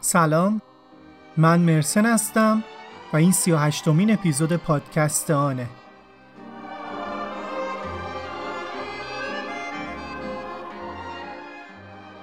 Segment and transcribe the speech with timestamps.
[0.00, 0.60] سلام.
[1.36, 2.64] من مرسن هستم
[3.12, 5.66] و این سی و هشتمین اپیزود پادکست آنه.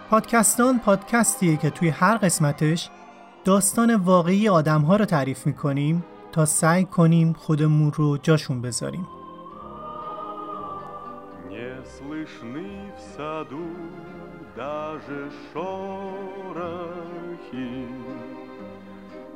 [0.10, 2.90] پادکستان پادکستیه که توی هر قسمتش
[3.46, 9.08] داستان واقعی آدم ها رو تعریف می‌کنیم تا سعی کنیم خودمون رو جاشون بذاریم.
[14.56, 16.70] Даже шорохи.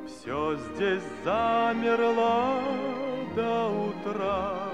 [0.06, 2.62] Все здесь замерло
[3.36, 4.70] до утра.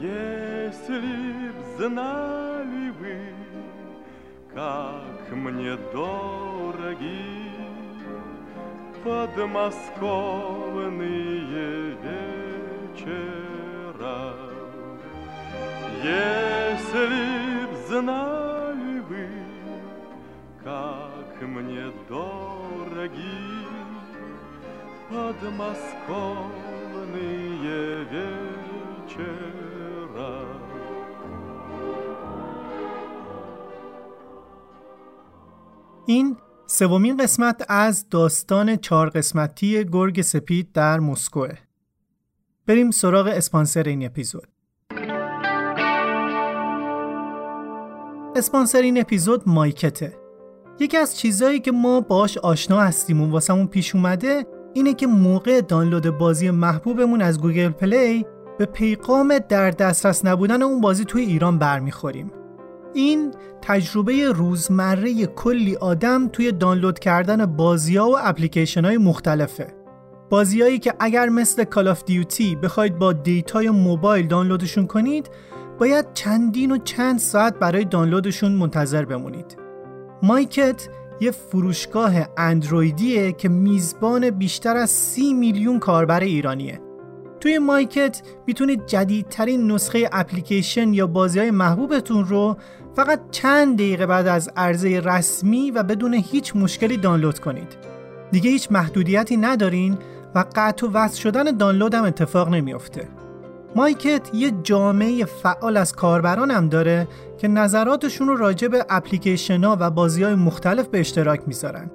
[0.00, 3.18] Если б знали вы,
[4.54, 7.50] как мне дороги
[9.04, 11.96] подмосковные
[12.94, 14.32] вечера.
[16.02, 18.45] Если б знали
[21.45, 23.37] мне дороги
[25.09, 26.75] подмосковные
[28.13, 29.51] вечера.
[36.05, 36.37] این
[36.67, 41.57] سومین قسمت از داستان چهار قسمتی گرگ سپید در مسکوه.
[42.67, 44.47] بریم سراغ اسپانسر این اپیزود.
[48.35, 50.21] اسپانسر این اپیزود مایکته.
[50.80, 55.60] یکی از چیزهایی که ما باش آشنا هستیم و واسمون پیش اومده اینه که موقع
[55.60, 58.26] دانلود بازی محبوبمون از گوگل پلی
[58.58, 62.32] به پیغام در دسترس نبودن اون بازی توی ایران برمیخوریم.
[62.94, 69.74] این تجربه روزمره کلی آدم توی دانلود کردن بازی ها و اپلیکیشن های مختلفه.
[70.30, 75.30] بازیهایی که اگر مثل Call of Duty بخواید با دیتای موبایل دانلودشون کنید
[75.78, 79.65] باید چندین و چند ساعت برای دانلودشون منتظر بمونید.
[80.26, 80.88] مایکت
[81.20, 86.80] یه فروشگاه اندرویدیه که میزبان بیشتر از سی میلیون کاربر ایرانیه.
[87.40, 92.56] توی مایکت می‌تونید جدیدترین نسخه اپلیکیشن یا بازی های محبوبتون رو
[92.96, 97.76] فقط چند دقیقه بعد از عرضه رسمی و بدون هیچ مشکلی دانلود کنید.
[98.32, 99.98] دیگه هیچ محدودیتی ندارین
[100.34, 103.08] و قطع و وصل شدن دانلود هم اتفاق نمیافته.
[103.76, 107.08] مایکت یه جامعه فعال از کاربران هم داره
[107.38, 111.90] که نظراتشون رو راجع به اپلیکیشن ها و بازی های مختلف به اشتراک می‌ذارن.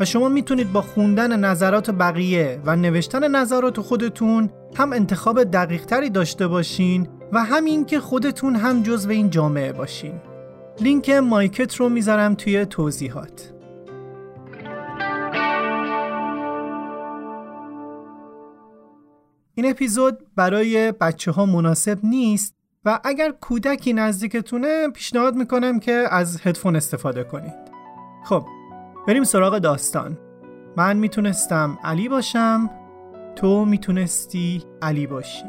[0.00, 6.10] و شما می‌تونید با خوندن نظرات بقیه و نوشتن نظرات خودتون هم انتخاب دقیق تری
[6.10, 10.20] داشته باشین و همین که خودتون هم جزو این جامعه باشین.
[10.80, 13.52] لینک مایکت رو می‌ذارم توی توضیحات.
[19.54, 26.40] این اپیزود برای بچه ها مناسب نیست و اگر کودکی نزدیکتونه پیشنهاد می‌کنم که از
[26.46, 27.54] هدفون استفاده کنید.
[28.24, 28.44] خب
[29.08, 30.18] بریم سراغ داستان.
[30.76, 32.70] من می‌تونستم علی باشم
[33.36, 35.44] تو می‌تونستی علی باشی.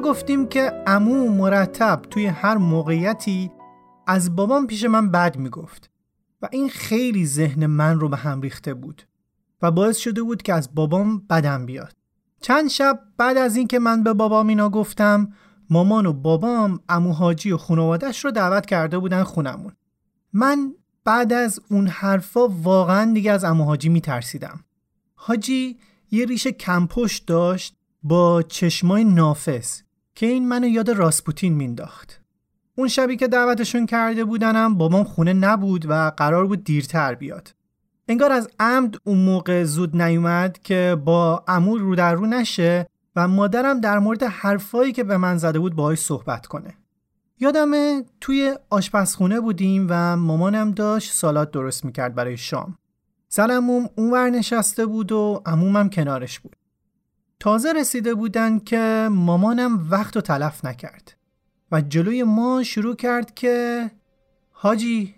[0.00, 3.50] گفتیم که امو مرتب توی هر موقعیتی
[4.06, 5.90] از بابام پیش من بد می‌گفت
[6.42, 9.02] و این خیلی ذهن من رو به هم ریخته بود
[9.62, 11.96] و باعث شده بود که از بابام بدم بیاد.
[12.40, 15.32] چند شب بعد از اینکه من به بابام اینا گفتم
[15.70, 19.72] مامان و بابام امو حاجی و خانوادش رو دعوت کرده بودن خونمون.
[20.32, 20.74] من
[21.04, 24.60] بعد از اون حرفا واقعا دیگه از امو حاجی میترسیدم.
[25.14, 25.78] حاجی
[26.10, 29.82] یه ریش کمپشت داشت با چشمای نافس
[30.20, 32.20] که این منو یاد راسپوتین مینداخت
[32.76, 37.54] اون شبی که دعوتشون کرده بودنم بابام خونه نبود و قرار بود دیرتر بیاد.
[38.08, 42.86] انگار از عمد اون موقع زود نیومد که با امور رو در رو نشه
[43.16, 46.74] و مادرم در مورد حرفایی که به من زده بود باهاش صحبت کنه.
[47.38, 52.78] یادمه توی آشپزخونه بودیم و مامانم داشت سالات درست می‌کرد برای شام.
[53.28, 53.50] زن
[53.96, 56.56] اونور نشسته بود و عمومم کنارش بود.
[57.40, 61.16] تازه رسیده بودن که مامانم وقت و تلف نکرد
[61.72, 63.90] و جلوی ما شروع کرد که
[64.52, 65.14] حاجی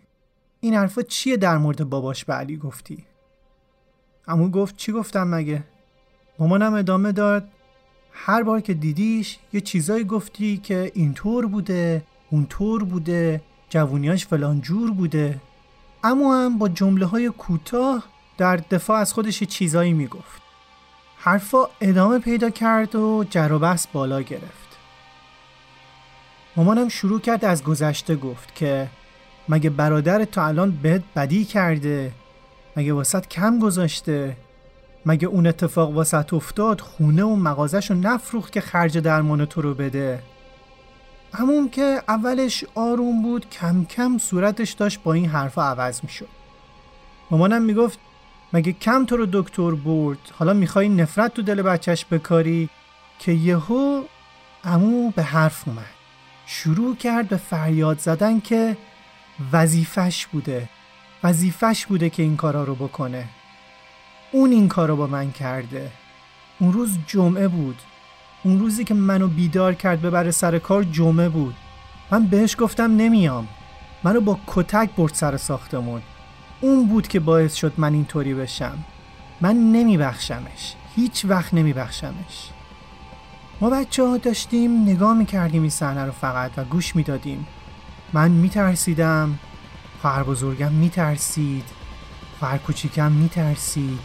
[0.61, 3.05] این حرفا چیه در مورد باباش به علی گفتی؟
[4.29, 5.65] امو گفت چی گفتم مگه؟
[6.39, 7.49] مامانم ادامه داد
[8.13, 14.91] هر بار که دیدیش یه چیزایی گفتی که اینطور بوده اونطور بوده جوونیاش فلان جور
[14.91, 15.41] بوده
[16.05, 18.05] اما هم با جمله های کوتاه
[18.39, 20.43] در دفاع از خودش چیزایی می‌گفت
[21.25, 24.79] حرفا ادامه پیدا کرد و جر و بحث بالا گرفت.
[26.57, 28.89] مامانم شروع کرد از گذشته گفت که
[29.49, 32.13] مگه برادر تا الان بهت بدی کرده؟
[32.77, 34.37] مگه واسط کم گذاشته؟
[35.07, 39.75] مگه اون اتفاق واسط افتاد خونه و مغازش رو نفروخت که خرج درمان تو رو
[39.75, 40.23] بده؟
[41.35, 46.29] همون که اولش آروم بود کم کم صورتش داشت با این حرفا عوض می‌شد.
[47.31, 47.99] مامانم می‌گفت
[48.53, 52.69] مگه کم تو رو دکتر برد؟ حالا می‌خوای نفرت تو دل بچهش بکاری؟
[53.19, 54.03] که یهو
[54.65, 55.85] امو به حرف اومد.
[56.47, 58.77] شروع کرد به فریاد زدن که
[59.53, 60.69] وظیفش بوده.
[61.25, 63.29] وظیفش بوده که این کارا رو بکنه.
[64.33, 65.91] اون این کارو با من کرده.
[66.59, 67.77] اون روز جمعه بود.
[68.43, 71.55] اون روزی که منو بیدار کرد ببره سر کار جمعه بود.
[72.11, 73.49] من بهش گفتم نمیام.
[74.05, 76.03] منو با کتک برد سر ساختمون.
[76.63, 78.79] اون بود که باعث شد من اینطوری بشم.
[79.41, 80.75] من نمیبخشمش.
[80.97, 82.51] هیچ وقت نمیبخشمش.
[83.61, 87.47] ما بچه ها داشتیم نگاه می‌کردیم این صحنه رو فقط و گوش می‌دادیم.
[88.13, 89.39] من میترسیدم.
[90.01, 91.65] خواهر بزرگم میترسید.
[92.39, 94.01] خواهر کوچیکم میترسید.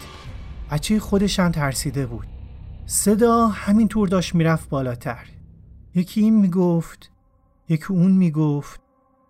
[0.71, 2.27] بچه خودش هم ترسیده بود.
[2.85, 5.25] صدا همینطور داشت می‌رفت بالاتر.
[5.95, 7.11] یکی این می‌گفت
[7.69, 8.86] یکی اون می‌گفت.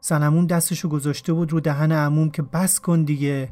[0.07, 3.49] سنمون دستشو گذاشته بود رو دهن عموم که بس کن دیگه.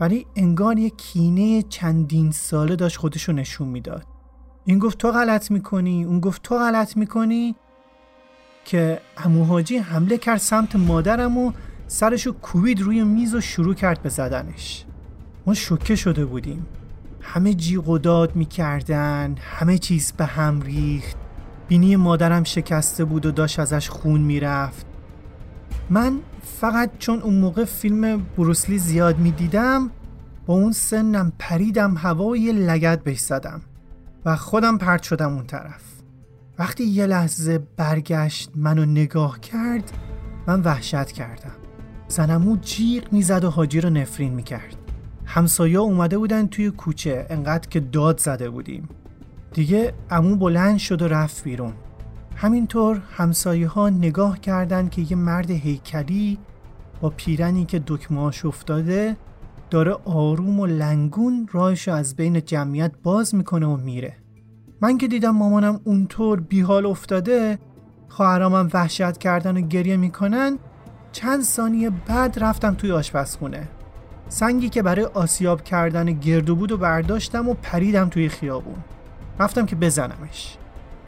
[0.00, 4.06] ولی انگار یه کینه چندین ساله داشت خودشو نشون می‌داد.
[4.64, 7.54] این گفت تو غلط می‌کنی اون گفت تو غلط می‌کنی
[8.64, 11.52] که اموهاجی حمله کرد سمت مادرم و
[11.86, 14.84] سرشو کوبید روی میز و شروع کرد به زدنش.
[15.46, 16.66] ما شوکه شده بودیم.
[17.20, 21.16] همه جیغ و داد می‌کردن همه چیز به هم ریخت.
[21.68, 24.93] بینی مادرم شکسته بود و داشت ازش خون می‌رفت.
[25.90, 29.90] من فقط چون اون موقع فیلم بروسلی زیاد می‌دیدم
[30.46, 33.60] با اون سنم پریدم هوا و یه لگت بهش زدم
[34.24, 35.82] و خودم پرت شدم اون طرف.
[36.58, 39.92] وقتی یه لحظه برگشت منو نگاه کرد
[40.46, 41.56] من وحشت کردم.
[42.08, 44.76] زنمو جیغ می‌زد و حاجی رو نفرین می‌کرد.
[45.26, 48.88] همسایه اومده بودن توی کوچه انقدر که داد زده بودیم.
[49.52, 51.72] دیگه امو بلند شد و رفت بیرون.
[52.36, 56.38] همینطور همسایه ها نگاه کردند که یه مرد هیکلی
[57.00, 59.16] با پیرنی که دکمهاش افتاده
[59.70, 64.16] داره آروم و لنگون راهش از بین جمعیت باز می‌کنه و میره.
[64.80, 67.58] من که دیدم مامانم اونطور بیحال افتاده
[68.08, 70.58] خواهرامم وحشت کردن و گریه می‌کنن
[71.12, 73.68] چند ثانیه بعد رفتم توی آشپزخونه.
[74.28, 78.76] سنگی که برای آسیاب کردن گردو بود و برداشتم و پریدم توی خیابون.
[79.40, 80.56] رفتم که بزنمش.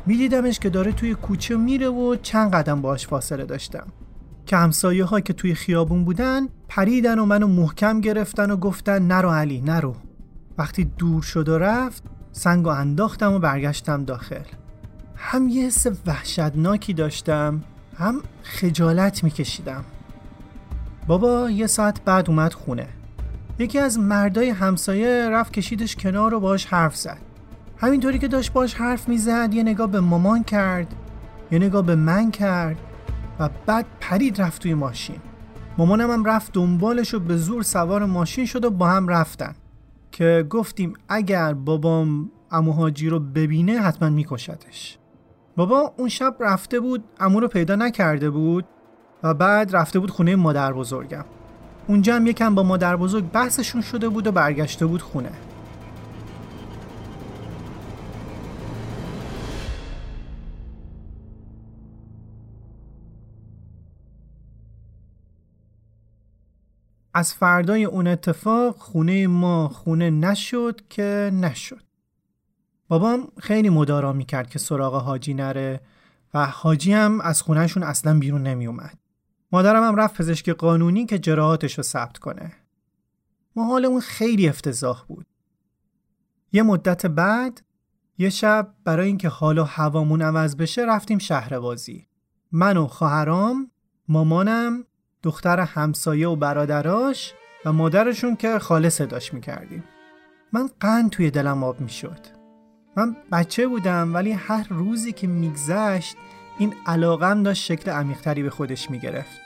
[0.07, 3.87] میدیدمش که داره توی کوچه میره و چند قدم باش فاصله داشتم.
[4.47, 9.31] که همسایه ها که توی خیابون بودن پریدن و منو محکم گرفتن و گفتن نرو
[9.31, 9.95] علی نرو.
[10.59, 14.45] وقتی دور شد و رفت سنگ و انداختم و برگشتم داخل.
[15.17, 17.63] هم یه حس وحشتناکی داشتم
[17.99, 19.85] هم خجالت میکشیدم.
[21.07, 22.89] بابا یه ساعت بعد اومد خونه.
[23.59, 27.26] یکی از مردای همسایه رفت کشیدش کنار و باش حرف زد.
[27.79, 30.95] همینطوری که داشت باش حرف می‌زد یه نگاه به مامان کرد
[31.51, 32.77] یه نگاه به من کرد
[33.41, 35.17] و بعد پرید رفت توی ماشین.
[35.79, 39.55] مامانم هم رفت دنبالش و به زور سوار ماشین شد و با هم رفتن.
[40.13, 44.99] که گفتیم اگر بابام اموهاجی رو ببینه حتما میکشتش
[45.57, 48.65] بابا اون شب رفته بود امو رو پیدا نکرده بود
[49.23, 51.25] و بعد رفته بود خونه مادر بزرگم.
[51.89, 55.33] اونجا هم یکم با مادر بزرگ بحثشون شده بود و برگشته بود خونه.
[67.17, 71.83] از فردای اون اتفاق خونه ما خونه نشد که نشد
[72.89, 75.81] بابام خیلی مدارا می‌کرد که سراغ حاجی نره
[76.35, 78.99] و حاجی هم از خونهشون اصلا بیرون نمی اومد.
[79.53, 82.53] مادرم هم رفت پزشک قانونی که جراحاتش رو ثبت کنه.
[83.57, 85.27] ما اون خیلی افتضاح بود.
[86.53, 87.63] یه مدت بعد
[88.19, 92.07] یه شب برای اینکه حال و هوامون عوض بشه رفتیم شهر بازی.
[92.53, 93.71] من و خواهرام،
[94.09, 94.85] مامانم،
[95.23, 99.85] دختر همسایه و برادراش و مادرشون که خاله صداش می‌کردیم.
[100.53, 102.19] من قند توی دلم آب می‌شد.
[102.97, 106.17] من بچه بودم ولی هر روزی که میگذشت
[106.59, 109.41] این علاقم داشت شکل عمیقتری به خودش می‌گرفت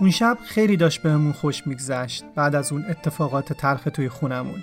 [0.00, 4.62] اون شب خیلی داشت بهمون خوش میگذشت بعد از اون اتفاقات تلخ توی خونمون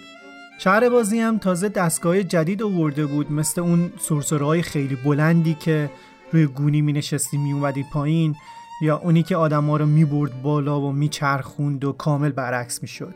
[0.57, 5.91] شهر بازی هم تازه دستگاه جدید آورده بود مثل اون سرسرهای خیلی بلندی که
[6.31, 8.35] روی گونی می نشستی می پایین
[8.81, 12.81] یا اونی که آدم ها رو می برد بالا و می چرخوند و کامل برعکس
[12.81, 13.15] می شد.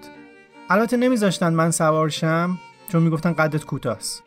[0.70, 2.58] البته نمیذاشتن من سوارشم
[2.92, 4.24] چون می‌گفتن قدت کوتاست.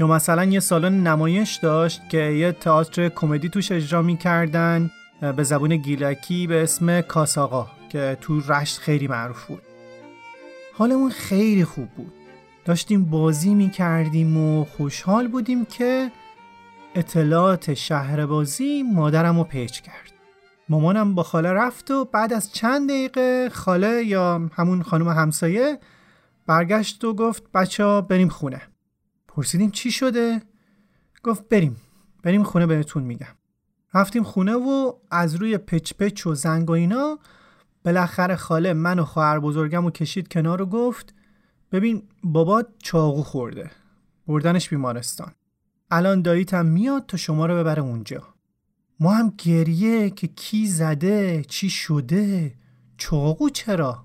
[0.00, 4.90] یا مثلا یه سالن نمایش داشت که یه تئاتر کمدی توش اجرا می‌کردن
[5.36, 9.62] به زبون گیلکی به اسم کاساقا که تو رشت خیلی معروف بود.
[10.74, 12.12] حالمون خیلی خوب بود.
[12.64, 16.10] داشتیم بازی می‌کردیم و خوشحال بودیم که
[16.94, 20.11] اطلاعات شهر بازی مادرم رو پیچ کرد.
[20.72, 25.78] مامانم با خاله رفت و بعد از چند دقیقه خاله یا همون خانم همسایه
[26.46, 28.62] برگشت و گفت بچه ها بریم خونه.
[29.28, 30.42] پرسیدیم چی شده؟
[31.22, 31.76] گفت بریم
[32.22, 33.34] بریم خونه بهتون میگم.
[33.94, 37.18] رفتیم خونه و از روی پچ پچ و زنگ و اینا
[37.84, 41.14] بالاخره خاله من و خواهر بزرگم رو کشید کنار و گفت
[41.72, 43.70] ببین بابا چاقو خورده
[44.26, 45.32] بردنش بیمارستان.
[45.90, 48.31] الان داییتم میاد تا شما رو ببره اونجا.
[49.02, 52.54] ما هم گریه که کی زده چی شده
[52.96, 54.04] چاقو چرا؟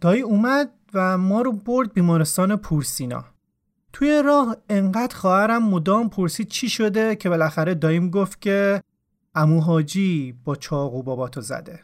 [0.00, 3.24] دایی اومد و ما رو برد بیمارستان پورسینا.
[3.92, 8.82] توی راه انقدر خواهرم مدام پرسید چی شده که بالاخره داییم گفت که
[9.34, 11.80] امو حاجی با چاقو باباتو زده.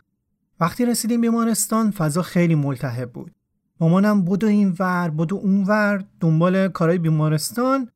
[0.61, 3.33] وقتی رسیدیم بیمارستان فضا خیلی ملتهب بود.
[3.81, 7.91] مامانم بدو این ور بدو اون ور دنبال کارای بیمارستان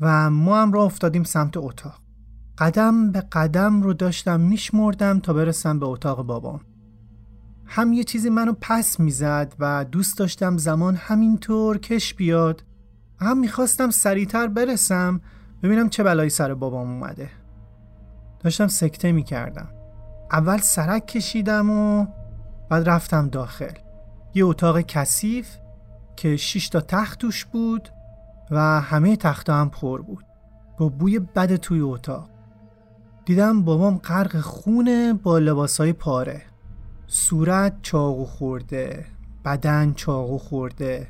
[0.00, 2.07] و ما هم را افتادیم سمت اتاق.
[2.58, 6.60] قدم به قدم رو داشتم میشمردم تا برسم به اتاق بابام.
[7.64, 12.64] هم یه چیزی منو پس می‌زد و دوست داشتم زمان همینطور کش بیاد.
[13.20, 15.20] هم می‌خواستم سریعتر برسم
[15.62, 17.30] ببینم چه بلایی سر بابام اومده.
[18.40, 19.68] داشتم سکته می‌کردم.
[20.32, 22.06] اول سرک کشیدم و
[22.70, 23.74] بعد رفتم داخل.
[24.34, 25.56] یه اتاق کثیف
[26.16, 27.88] که 6 تا تخت توش بود
[28.50, 30.24] و همه تخت هم پر بود.
[30.78, 32.37] با بوی بد توی اتاق.
[33.28, 36.42] دیدم بابام غرق خونه با لباسای پاره.
[37.06, 39.04] صورت چاقو خورده
[39.44, 41.08] بدن چاقو خورده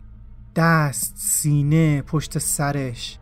[0.56, 3.18] دست سینه پشت سرش.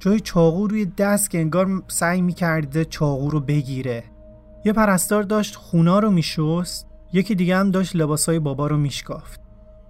[0.00, 4.04] جای چاقو روی دست که انگار سعی می‌کرده چاقو رو بگیره.
[4.64, 9.40] یه پرستار داشت خونا رو میشست یکی دیگه هم داشت لباسای بابا رو میشکافت.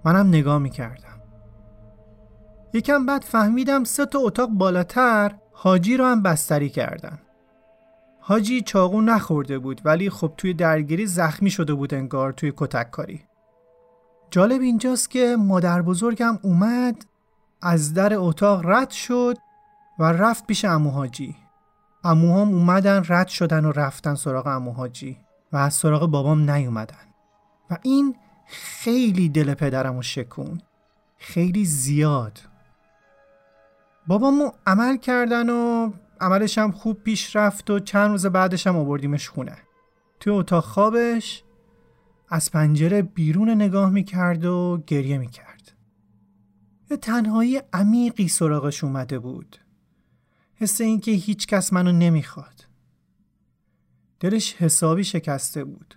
[0.05, 1.21] منم نگاه می‌کردم.
[2.73, 7.19] یکم بعد فهمیدم سه تا اتاق بالاتر حاجی رو هم بستری کردن.
[8.29, 13.21] حاجی چاقو نخورده بود ولی خب توی درگیری زخمی شده بود انگار توی کتک کاری.
[14.31, 17.05] جالب اینجاست که مادر بزرگم اومد
[17.61, 19.37] از در اتاق رد شد
[19.99, 21.35] و رفت پیش امو حاجی.
[22.03, 25.17] اموهام اومدن رد شدن و رفتن سراغ امو حاجی
[25.51, 27.07] و از سراغ بابام نیومدن.
[27.69, 28.15] و این
[28.47, 30.61] خیلی دل پدرمو شکون
[31.17, 32.39] خیلی زیاد.
[34.07, 35.91] بابامو عمل کردن و
[36.21, 39.57] عملش هم خوب پیش رفت و چند روز بعدش هم آوردیمش خونه.
[40.19, 41.43] توی اتاق خوابش
[42.29, 45.71] از پنجره بیرون نگاه می‌کرد و گریه می‌کرد.
[46.91, 49.57] یه تنهایی عمیقی سراغش اومده بود.
[50.55, 52.65] حس اینکه هیچ کس منو نمی‌خواد.
[54.19, 55.95] دلش حسابی شکسته بود.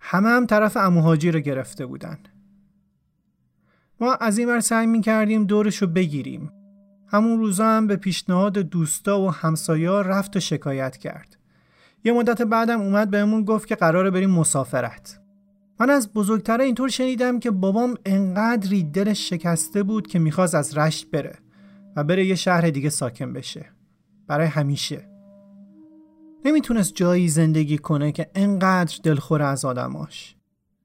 [0.00, 2.18] همه هم طرف اموهاجی رو گرفته بودن.
[4.00, 6.52] ما از این ور سعی می کردیم دورش رو بگیریم.
[7.10, 11.36] همون روزا هم به پیشنهاد دوستا و همسایا رفت و شکایت کرد.
[12.04, 15.20] یه مدت بعدم اومد بهمون گفت که قراره بریم مسافرت.
[15.80, 21.10] من از بزرگتره اینطور شنیدم که بابام انقدری دلش شکسته بود که می‌خواست از رشت
[21.10, 21.38] بره
[21.96, 23.66] و بره یه شهر دیگه ساکن بشه.
[24.26, 25.08] برای همیشه.
[26.44, 30.36] نمی‌تونست جایی زندگی کنه که انقدر دلخور از آدماش.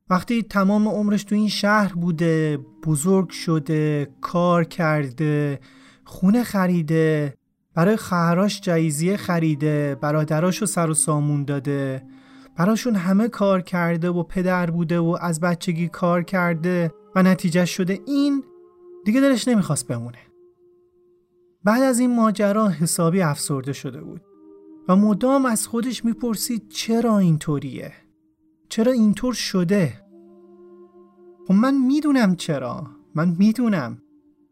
[0.09, 5.59] وقتی تمام عمرش تو این شهر بوده بزرگ شده کار کرده
[6.05, 7.33] خونه خریده
[7.75, 12.03] برای خواهراش جایزیه خریده برادراش رو سر و سامون داده.
[12.57, 17.99] براشون همه کار کرده و پدر بوده و از بچگی کار کرده و نتیجه شده
[18.05, 18.43] این
[19.05, 20.17] دیگه دلش نمی‌خواست بمونه.
[21.63, 24.21] بعد از این ماجرا حسابی افسرده شده بود
[24.87, 27.93] و مدام از خودش می‌پرسید چرا اینطوریه؟
[28.69, 30.03] چرا اینطور شده؟
[31.47, 32.87] خب من می‌دونم چرا.
[33.15, 34.02] من می‌دونم.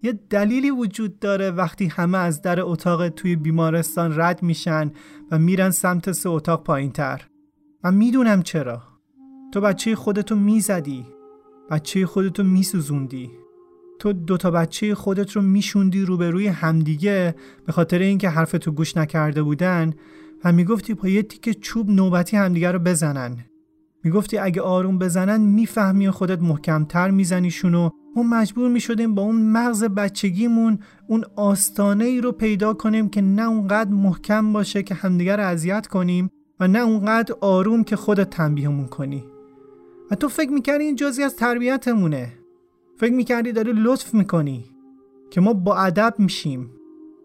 [0.03, 4.91] یه دلیلی وجود داره وقتی همه از در اتاق توی بیمارستان رد میشن
[5.31, 7.21] و میرن سمت سه اتاق پایین تر
[7.83, 8.83] من می‌دونم چرا.
[9.53, 11.05] تو بچه خودتو می‌زدی.
[11.69, 13.31] بچه خودتو میسوزوندی.
[13.99, 19.93] تو دوتا بچه خودت رو میشوندی روبروی همدیگه به خاطر اینکه حرفتو گوش نکرده بودن
[20.43, 23.37] و می‌گفتی با یه تیکه چوب نوبتی همدیگه رو بزنن.
[24.03, 29.83] می‌گفتی اگه آروم بزنن می‌فهمی خودت محکمتر میزنیشون و ما مجبور می‌شدیم با اون مغز
[29.83, 35.43] بچگیمون اون آستانه ای رو پیدا کنیم که نه اونقدر محکم باشه که همدیگه رو
[35.43, 39.23] اذیت کنیم و نه اونقدر آروم که خودت تنبیهمون کنی.
[40.11, 42.33] و تو فکر می‌کردی این جزی از تربیتمونه.
[42.97, 44.65] فکر می‌کردی داری لطف می‌کنی
[45.29, 46.71] که ما با ادب میشیم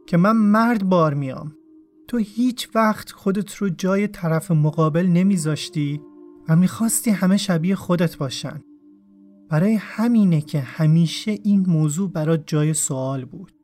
[0.07, 1.53] که من مرد بار میام.
[2.09, 6.01] تو هیچ وقت خودت رو جای طرف مقابل نمیذاشتی
[6.49, 8.61] و می‌خواستی همه شبیه خودت باشن.
[9.49, 13.56] برای همینه که همیشه این موضوع برات جای سوال بود.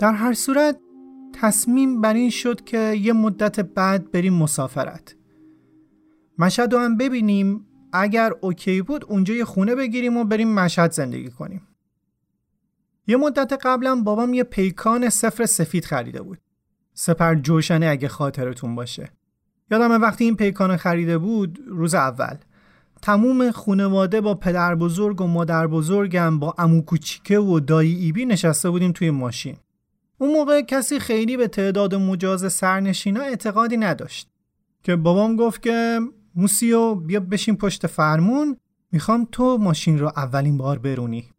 [0.00, 0.78] در هر صورت
[1.40, 5.16] تصمیم بر این شد که یه مدت بعد بریم مسافرت.
[6.38, 11.30] مشهد رو هم ببینیم اگر اوکی بود اونجا یه خونه بگیریم و بریم مشهد زندگی
[11.30, 11.62] کنیم.
[13.06, 16.38] یه مدت قبلا بابام یه پیکان سفر سفید خریده بود.
[16.94, 19.10] سپر جوشنه اگه خاطرتون باشه.
[19.70, 22.36] یادم وقتی این پیکان خریده بود روز اول.
[23.02, 28.70] تموم خونواده با پدر بزرگ و مادر بزرگم با امو کوچیکه و دایی ایبی نشسته
[28.70, 29.56] بودیم توی ماشین.
[30.20, 34.28] اون موقع کسی خیلی به تعداد مجاز سرنشینا اعتقادی نداشت
[34.82, 36.00] که بابام گفت که
[36.34, 38.56] موسیو بیا بشین پشت فرمون
[38.92, 41.30] می‌خوام تو ماشین رو اولین بار برونی.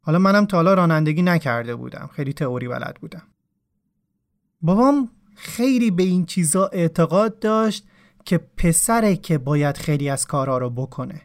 [0.00, 3.22] حالا منم تا حالا رانندگی نکرده بودم خیلی تئوری بلد بودم.
[4.62, 7.84] بابام خیلی به این چیزا اعتقاد داشت
[8.24, 11.22] که پسره که باید خیلی از کارها رو بکنه.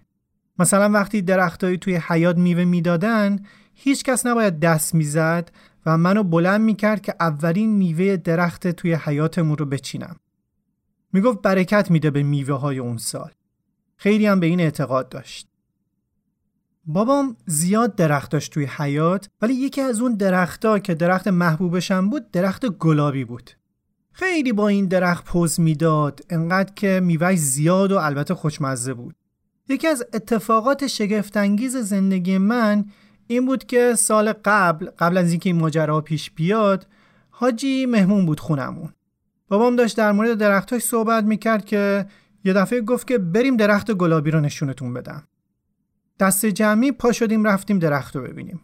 [0.60, 3.40] مثلا وقتی درختایی توی حیات میوه می‌دادن
[3.74, 5.52] هیچ کس نباید دست می‌زد
[5.86, 10.16] و منو بلند می‌کرد که اولین میوه درخت توی حیاتمون رو بچینم.
[11.14, 13.32] می‌گفت برکت میده به میوه های اون سال.
[13.96, 15.48] خیلی هم به این اعتقاد داشت.
[16.86, 22.32] بابام زیاد درخت داشت توی حیات ولی یکی از اون درختها که درخت محبوبشم بود
[22.32, 23.52] درخت گلابی بود.
[24.12, 29.16] خیلی با این درخت پوز می‌داد انقدر که میوهش زیاد و البته خوشمزه بود.
[29.70, 32.86] یکی از اتفاقات شگفتانگیز زندگی من
[33.28, 36.88] این بود که سال قبل قبل از اینکه این ماجرا پیش بیاد
[37.30, 38.94] حاجی مهمون بود خونمون.
[39.48, 42.06] بابام داشت در مورد درختاش صحبت می‌کرد که
[42.44, 45.24] یه دفعه گفت که بریم درخت گلابی رو نشونتون بدم.
[46.20, 48.62] دست جمعی پا شدیم رفتیم درخت رو ببینیم.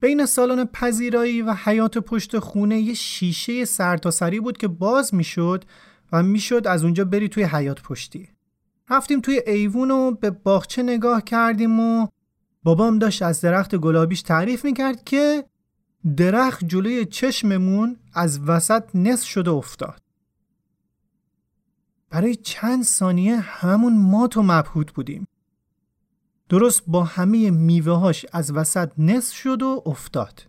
[0.00, 5.64] بین سالن پذیرایی و حیات پشت خونه یه شیشه سرتاسری بود که باز می‌شد
[6.12, 8.28] و می‌شد از اونجا بری توی حیات پشتی.
[8.90, 12.06] رفتیم توی ایوون و به باغچه نگاه کردیم و
[12.64, 15.44] بابام داشت از درخت گلابیش تعریف می‌کرد که
[16.16, 20.02] درخت جلوی چشممون از وسط نصف شده افتاد.
[22.10, 25.26] برای چند ثانیه همون مات و مبهوت بودیم.
[26.48, 30.46] درست با همه میوههاش از وسط نصف شد و افتاد.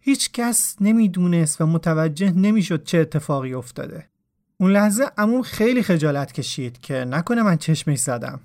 [0.00, 4.08] هیچ کس نمی‌دونست و متوجه نمی‌شد چه اتفاقی افتاده.
[4.60, 8.40] اون لحظه امون خیلی خجالت کشید که نکنه من چشمش زدم.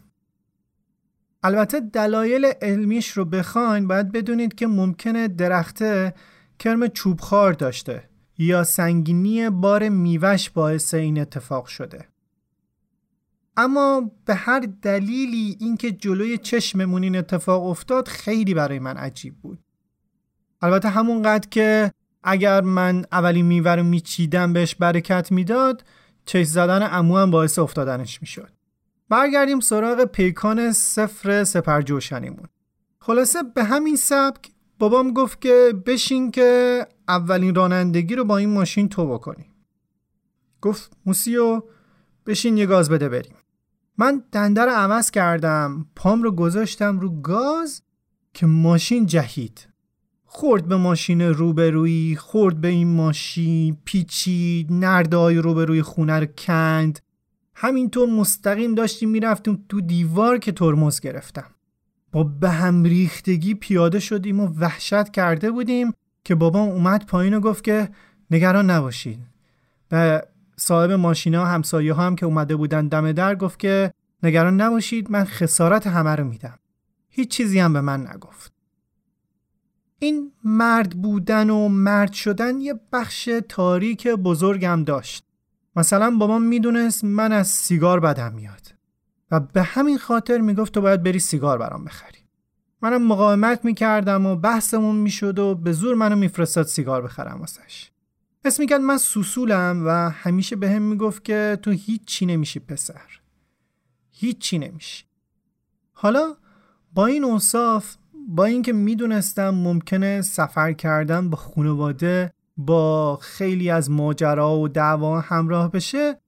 [1.43, 6.13] البته دلایل علمیش رو بخواین باید بدونید که ممکنه درخته
[6.60, 12.08] کرم چوبخوار داشته یا سنگینی بار میوش باعث این اتفاق شده.
[13.58, 19.60] اما به هر دلیلی اینکه جلوی چشممون این اتفاق افتاد خیلی برای من عجیب بود.
[20.62, 21.91] البته همونقدر که
[22.23, 25.84] اگر من اولین میوه رو میچیدم بهش برکت می‌داد
[26.25, 28.49] چش زدن امو هم باعث افتادنش می‌شد.
[29.12, 32.47] برگردیم سراغ پیکان سفر سپر جوشنیمون.
[33.00, 38.89] خلاصه به همین سبک بابام گفت که بشین که اولین رانندگی رو با این ماشین
[38.89, 39.45] تو بکنی.
[40.62, 41.63] گفت موسیو
[42.26, 43.36] بشین یه گاز بده بریم.
[43.97, 47.82] من دنده رو عوض کردم پام رو گذاشتم رو گاز
[48.34, 49.67] که ماشین جهید.
[50.26, 57.00] خورد به ماشین روبرویی خورد به این ماشین پیچید نردای روبروی خونه رو کند.
[57.63, 61.52] همینطور مستقیم داشتیم می‌رفتیم تو دیوار که ترمز گرفتم.
[62.12, 65.93] با به هم ریختگی پیاده شدیم و وحشت کرده بودیم
[66.24, 67.89] که بابام اومد پایین و گفت که
[68.32, 69.19] نگران نباشید
[69.89, 73.93] به صاحب ماشینا همسایه ها هم که اومده بودن دم در گفت که
[74.24, 76.60] نگران نباشید من خسارت همه رو میدم.
[77.10, 78.54] هیچ چیزی هم به من نگفت.
[80.00, 85.30] این مرد بودن و مرد شدن یه بخش تاریک بزرگم داشت.
[85.75, 88.75] مثلا بابام می‌دونست من از سیگار بدم میاد
[89.31, 92.19] و به همین خاطر می‌گفت تو باید بری سیگار برام بخری.
[92.81, 97.91] منم مقاومت می‌کردم و بحثمون می‌شد و به زور منو میفرستاد سیگار بخرم واسش.
[98.45, 103.19] اسم می‌کرد من سوسولم و همیشه به هم می‌گفت که تو هیچ چی نمیشی پسر.
[104.12, 105.03] هیچ چی نمیشی.
[105.93, 106.36] حالا
[106.93, 107.95] با این اوصاف
[108.27, 115.71] با اینکه می‌دونستم ممکنه سفر کردن با خانواده با خیلی از ماجرا و دعوا همراه
[115.71, 116.21] بشه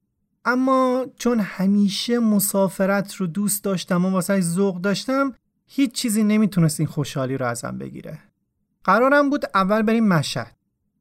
[0.45, 5.33] اما چون همیشه مسافرت رو دوست داشتم و واسه ذوق داشتم
[5.67, 8.19] هیچ چیزی نمی‌تونست این خوشحالی رو ازم بگیره.
[8.83, 10.55] قرارم بود اول بریم مشهد.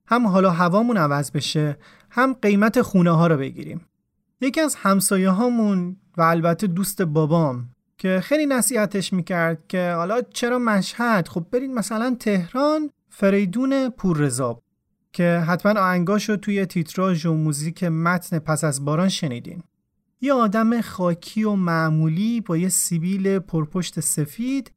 [0.06, 1.78] هم حالا هوامون عوض بشه
[2.10, 3.86] هم قیمت خونه ها رو بگیریم.
[4.40, 10.58] یکی از همسایه هامون و البته دوست بابام که خیلی نصیحتش می‌کرد که حالا چرا
[10.58, 14.61] مشهد؟ خب برید مثلا تهران فریدون پوررضا
[15.12, 19.62] که حتما آهنگاشو توی تیتراژ و موزیک متن پس از باران شنیدین.
[20.20, 24.72] یه آدم خاکی و معمولی با یه سیبیل پرپشت سفید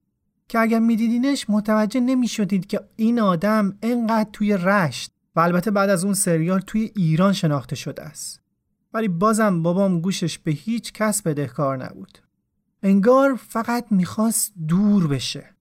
[0.48, 6.06] که اگر میدیدینش متوجه نمی‌شدید که این آدم انقدر توی رشت و البته بعد از
[6.06, 8.42] اون سریال توی ایران شناخته شده است.
[8.94, 12.18] ولی بازم بابام گوشش به هیچ کس بدهکار نبود.
[12.84, 15.56] انگار فقط می‌خواست دور بشه.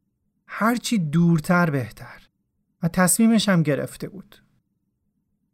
[0.46, 2.28] هرچی دورتر بهتر.
[2.82, 4.43] و تصمیمش هم گرفته بود.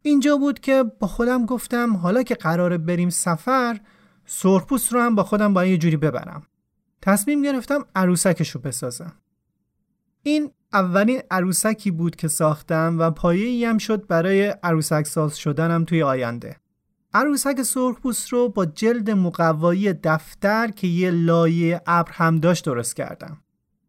[0.01, 3.79] اینجا بود که با خودم گفتم حالا که قراره بریم سفر
[4.25, 6.43] سرپوست رو هم با خودم با یه جوری ببرم.
[7.01, 9.13] تصمیم گرفتم عروسکش رو بسازم.
[10.23, 16.03] این اولین عروسکی بود که ساختم و پایه هم شد برای عروسک ساز شدنم توی
[16.03, 16.57] آینده.
[17.13, 23.37] عروسک سرخپوست رو با جلد مقوایی دفتر که یه لایه ابر هم داشت درست کردم.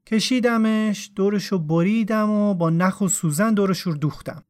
[0.07, 4.43] کشیدمش دورش رو بریدم و با نخ و سوزن دورش رو دوختم.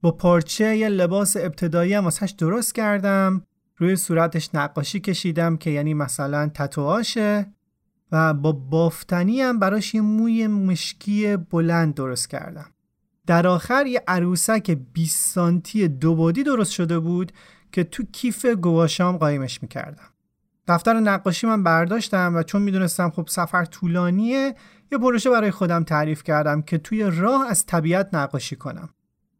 [0.00, 3.42] با پارچه یه لباس ابتدایی هم واسهش درست کردم.
[3.76, 7.46] روی صورتش نقاشی کشیدم که یعنی مثلا تتواشه
[8.12, 12.70] و با بافتنی هم براش یه موی مشکی بلند درست کردم.
[13.26, 17.32] در آخر یه عروسک 20 سانتی دوبادی درست شده بود
[17.72, 20.08] که تو کیف گواشام قایمش می‌کردم.
[20.68, 24.54] دفتر نقاشی من برداشتم و چون می‌دونستم خب سفر طولانیه
[24.92, 28.88] یه پروژه برای خودم تعریف کردم که توی راه از طبیعت نقاشی کنم.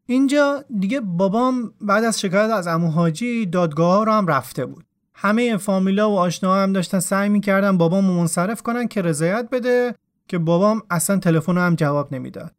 [0.09, 4.85] اینجا دیگه بابام بعد از شکایت از امو حاجی دادگاه ها رو هم رفته بود.
[5.13, 9.95] همه فامیلا و آشناها هم داشتن سعی می‌کردن بابام منصرف کنن که رضایت بده
[10.27, 12.55] که بابام اصلا تلفن هم جواب نمی‌داد.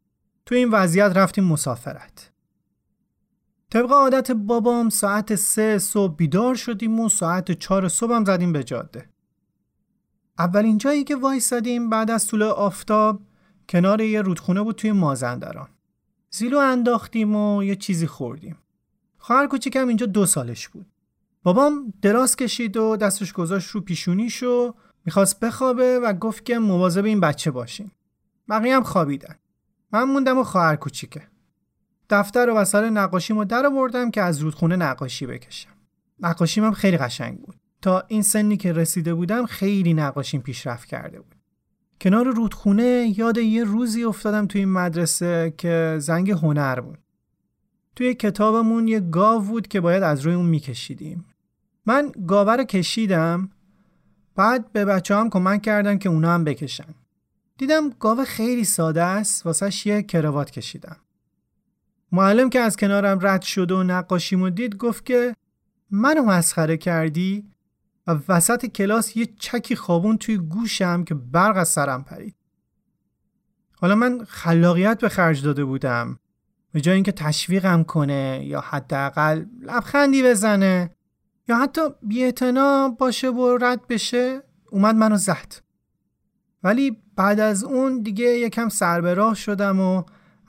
[0.46, 2.30] تو این وضعیت رفتیم مسافرت.
[3.70, 8.64] طبق عادت بابام ساعت سه صبح بیدار شدیم و ساعت چهار صبح هم زدیم به
[8.64, 9.08] جاده.
[10.38, 13.20] اولین جایی که وایسادیم بعد از طول آفتاب
[13.68, 15.68] کنار یه رودخونه بود توی مازندران.
[16.30, 18.56] زیلو انداختیم و یه چیزی خوردیم.
[19.18, 20.86] خواهر کوچیکم اینجا دو سالش بود.
[21.42, 27.04] بابام دراز کشید و دستش گذاشت رو پیشونیش و می‌خواست بخوابه و گفت که مواظب
[27.04, 27.92] این بچه باشیم
[28.48, 29.34] بقیه هم خوابیدن.
[29.92, 31.22] من موندم و خواهر کوچیکه.
[32.10, 35.70] دفتر و وسایل نقاشیمو در آوردم که از رودخونه نقاشی بکشم.
[36.20, 37.56] نقاشیم هم خیلی قشنگ بود.
[37.82, 41.39] تا این سنی که رسیده بودم خیلی نقاشیم پیشرفت کرده بود.
[42.00, 46.98] کنار رودخونه یاد یه روزی افتادم توی این مدرسه که زنگ هنر بود.
[47.96, 51.24] توی کتابمون یه گاو بود که باید از روی اون میکشیدیم.
[51.86, 53.50] من گاوه رو کشیدم
[54.36, 56.94] بعد به بچه هم کمک کردن که اونا هم بکشن.
[57.58, 60.96] دیدم گاوه خیلی ساده است واسهش یه کروات کشیدم.
[62.12, 65.36] معلم که از کنارم رد شد و نقاشیمو دید گفت که
[65.90, 67.49] منو مسخره کردی؟
[68.29, 72.35] وسط کلاس یه چکی خوابون توی گوشم که برق از سرم پرید.
[73.81, 76.18] حالا من خلاقیت به خرج داده بودم.
[76.73, 80.90] به جای اینکه تشویقم کنه یا حداقل لبخندی بزنه
[81.49, 85.55] یا حتی بیعتنا باشه و رد بشه اومد منو زد.
[86.62, 90.03] ولی بعد از اون دیگه یکم سر به راه شدم و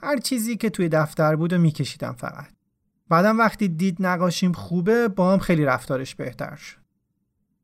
[0.04, 2.48] هر چیزی که توی دفتر بود و میکشیدم فقط.
[3.10, 6.81] بعدم وقتی دید نقاشیم خوبه با هم خیلی رفتارش بهتر شد.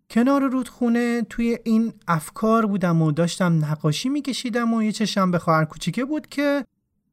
[0.10, 5.66] کنار رودخونه توی این افکار بودم و داشتم نقاشی میکشیدم و یه چشم به خواهر
[5.66, 6.66] کوچیکه بود که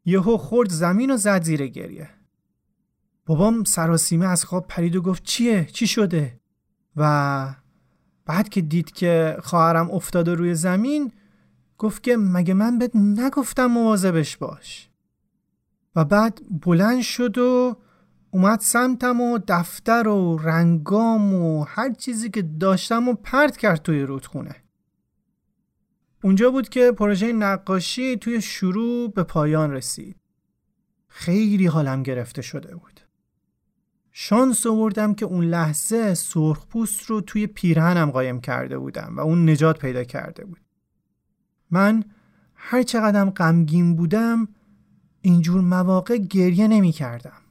[0.04, 2.10] یهو خورد زمین و زد زیر گریه.
[3.26, 6.40] بابام سراسیمه از خواب پرید و گفت چیه؟ چی شده؟
[6.96, 7.54] و
[8.26, 11.12] بعد که دید که خواهرم افتاده روی زمین
[11.78, 14.88] گفت که مگه من بهت نگفتم مواظبش باش.
[15.96, 17.76] و بعد بلند شد و
[18.34, 24.02] اومد سمتم و دفتر و رنگام و هر چیزی که داشتم و پرت کرد توی
[24.02, 24.56] رودخونه.
[26.22, 30.16] اونجا بود که پروژه نقاشی توی شروع به پایان رسید.
[31.08, 33.00] خیلی حالم گرفته شده بود.
[34.12, 39.78] شانس آوردم که اون لحظه سرخپوست رو توی پیرهنم قایم کرده بودم و اون نجات
[39.78, 40.60] پیدا کرده بود.
[41.70, 42.04] من
[42.54, 44.48] هر چقدر غمگین بودم
[45.20, 47.43] اینجور مواقع گریه نمی کردم.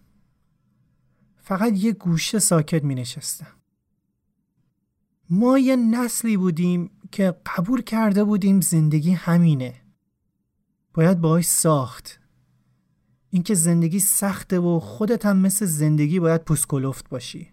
[1.45, 3.53] فقط یه گوشه ساکت می نشستم.
[5.29, 9.73] ما یه نسلی بودیم که قبول کرده بودیم زندگی همینه.
[10.93, 12.19] باید باهاش ساخت.
[13.29, 17.51] اینکه زندگی سخته و خودت هم مثل زندگی باید پوسکلفت باشی.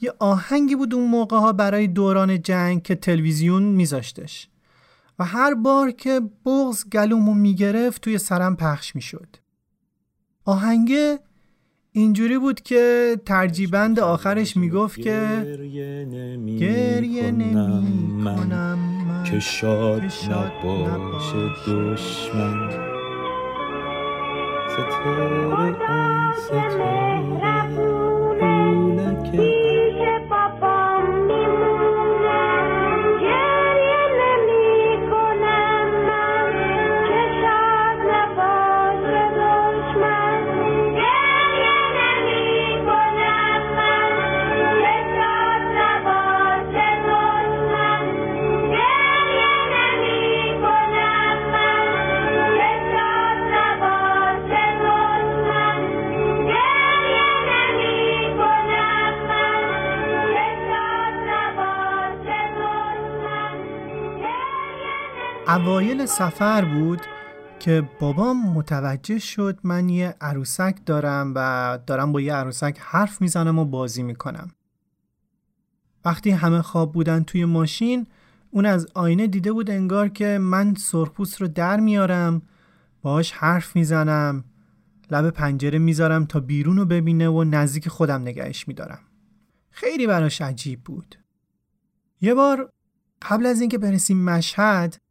[0.00, 4.48] یه آهنگی بود اون موقع ها برای دوران جنگ که تلویزیون میذاشتش
[5.18, 9.36] و هر بار که بغز گلومو می‌گرفت توی سرم پخش می‌شد.
[10.44, 11.20] آهنگه
[11.94, 15.18] اینجوری بود که ترجیبند آخرش می‌گفت که
[16.60, 17.54] گریه نمی
[18.24, 22.70] کنم من که شاد نباشه دشمن.
[24.72, 25.74] ستاره ای
[26.44, 27.12] ستاره
[65.52, 67.00] اوایل سفر بود
[67.60, 73.58] که بابام متوجه شد من یه عروسک دارم و دارم با یه عروسک حرف می‌زنم
[73.58, 74.50] و بازی می‌کنم.
[76.04, 78.06] وقتی همه خواب بودن توی ماشین
[78.50, 82.42] اون از آینه دیده بود انگار که من سرخپوست رو در میارم
[83.02, 84.44] باهاش حرف می‌زنم
[85.10, 89.00] لب پنجره می‌ذارم تا بیرون رو ببینه و نزدیک خودم نگهش میدارم.
[89.70, 91.16] خیلی براش عجیب بود.
[92.20, 92.70] یه بار
[93.22, 95.01] قبل از اینکه برسیم مشهد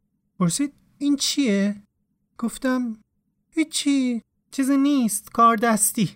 [0.42, 1.82] پرسید این چیه؟
[2.38, 2.96] گفتم
[3.50, 6.10] هیچی چیزی نیست کار دستی.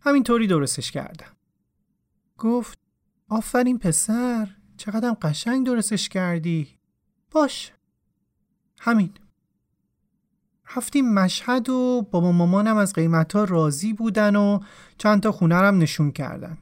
[0.00, 1.36] همینطوری درستش کردم.
[2.38, 2.78] گفت
[3.28, 6.68] آفرین پسر چقدر قشنگ درستش کردی.
[7.30, 7.72] باش.
[8.80, 9.10] همین.
[10.76, 14.60] رفتیم مشهد و بابا مامانم از قیمت ها راضی بودن و
[14.98, 16.58] چند تا خونه هم نشون کردن.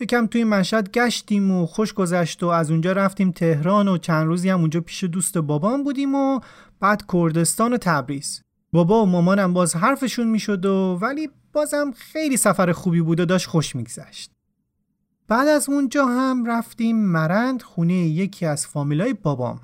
[0.00, 4.48] یکم توی مشهد گشتیم و خوش گذشت و از اونجا رفتیم تهران و چند روزی
[4.48, 6.40] هم اونجا پیش دوست بابام بودیم و
[6.80, 8.42] بعد کردستان و تبریز.
[8.72, 13.46] بابا و مامانم باز حرفشون می‌شد و ولی بازم خیلی سفر خوبی بود و داشت
[13.46, 14.30] خوش میگذشت.
[15.28, 19.60] بعد از اونجا هم رفتیم مرند خونه یکی از فامیلای بابام.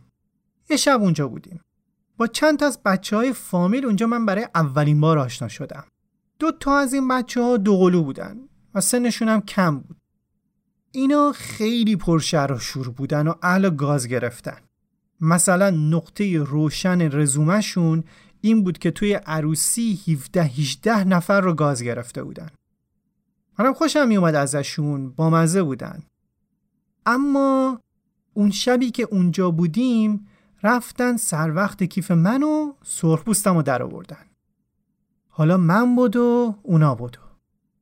[0.71, 1.61] یه شب اونجا بودیم.
[2.17, 5.85] با چند از بچه های فامیل اونجا من برای اولین بار آشنا شدم.
[6.39, 8.37] دو تا از این بچه ها دوقلو بودن
[8.75, 10.00] و سنشون هم کم بود.
[10.93, 14.59] اینا خیلی پرشر و شور بودن و اهل گاز گرفتن.
[15.21, 18.05] مثلا نقطه روشن رزومشون
[18.41, 22.49] این بود که توی عروسی 17 18 نفر رو گاز گرفته بودن.
[23.59, 26.03] منم خوشم میومد ازشون با مزه بودن.
[27.07, 27.81] اما
[28.35, 30.27] اون شبی که اونجا بودیم
[30.63, 34.27] رفتن سر وقت کیف من و سرخپوستم رو در آوردن.
[35.29, 37.17] حالا من بود و اونا بود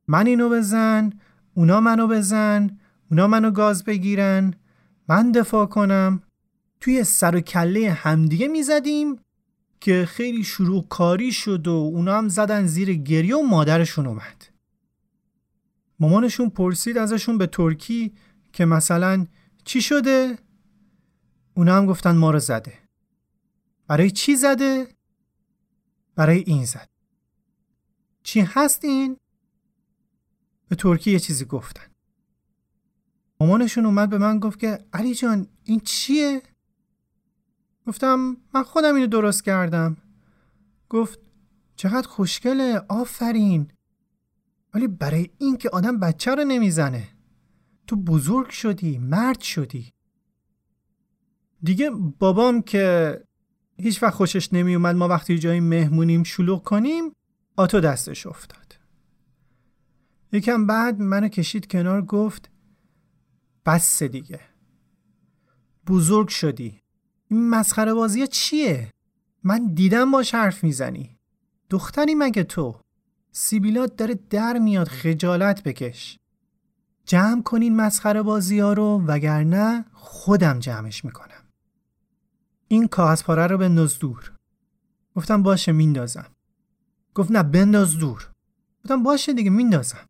[0.07, 1.09] من اینو بزن
[1.53, 2.78] اونا منو بزن
[3.11, 4.53] اونا منو گاز بگیرن
[5.07, 6.23] من دفاع کنم
[6.79, 9.19] توی سر و کله همدیگه می‌زدیم
[9.79, 14.45] که خیلی شروع کاری شد و اونا هم زدن زیر گریه و مادرشون اومد
[15.99, 18.13] مامانشون پرسید ازشون به ترکی
[18.53, 19.27] که مثلا
[19.65, 20.37] چی شده؟
[21.53, 22.73] اونا هم گفتن ما رو زده
[23.87, 24.87] برای چی زده؟
[26.15, 26.89] برای این زد
[28.23, 29.17] چی هست این؟
[30.69, 31.88] به ترکی یه چیزی گفتن
[33.41, 36.41] مامانشون اومد به من گفت که علی جان این چیه؟
[37.87, 39.97] گفتم من خودم اینو درست کردم.
[40.89, 41.19] گفت
[41.75, 43.71] چقدر خوشگله آفرین.
[44.73, 47.07] ولی برای این که آدم بچه رو نمی‌زنه.
[47.87, 49.93] تو بزرگ شدی مرد شدی.
[51.63, 53.17] دیگه بابام که
[53.77, 57.11] هیچ وقت خوشش نمی اومد ما وقتی جایی مهمونیم شلوغ کنیم
[57.55, 58.75] آتو دستش افتاد.
[60.31, 62.49] یکم بعد منو کشید کنار گفت
[63.65, 64.39] بس دیگه.
[65.87, 66.81] بزرگ شدی.
[67.31, 68.91] این مسخره بازی چیه؟
[69.43, 71.17] من دیدم باش حرف می‌زنی.
[71.69, 72.81] دختری مگه تو؟
[73.31, 76.17] سیبیلات داره در میاد خجالت بکش.
[77.05, 81.43] جمع کنین مسخره بازی ها رو وگرنه خودم جمعش می‌کنم.
[82.67, 84.31] این کاغذ رو بنداز دور.
[85.15, 86.31] گفتم باشه میندازم.
[87.13, 88.31] گفت نه بنداز دور.
[88.83, 90.05] گفتم باشه دیگه میندازم.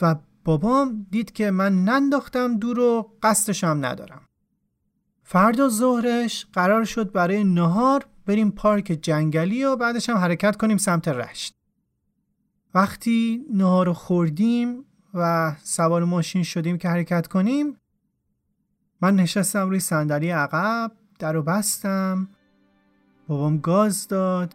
[0.00, 4.22] و بابام دید که من ننداختم دور و قصدشم ندارم.
[5.22, 11.08] فردا ظهرش قرار شد برای نهار بریم پارک جنگلی و بعدش هم حرکت کنیم سمت
[11.08, 11.54] رشت.
[12.74, 17.76] وقتی نهار خوردیم و سوار ماشین شدیم که حرکت کنیم
[19.00, 22.28] من نشستم روی صندلی عقب در رو بستم
[23.28, 24.54] بابام گاز داد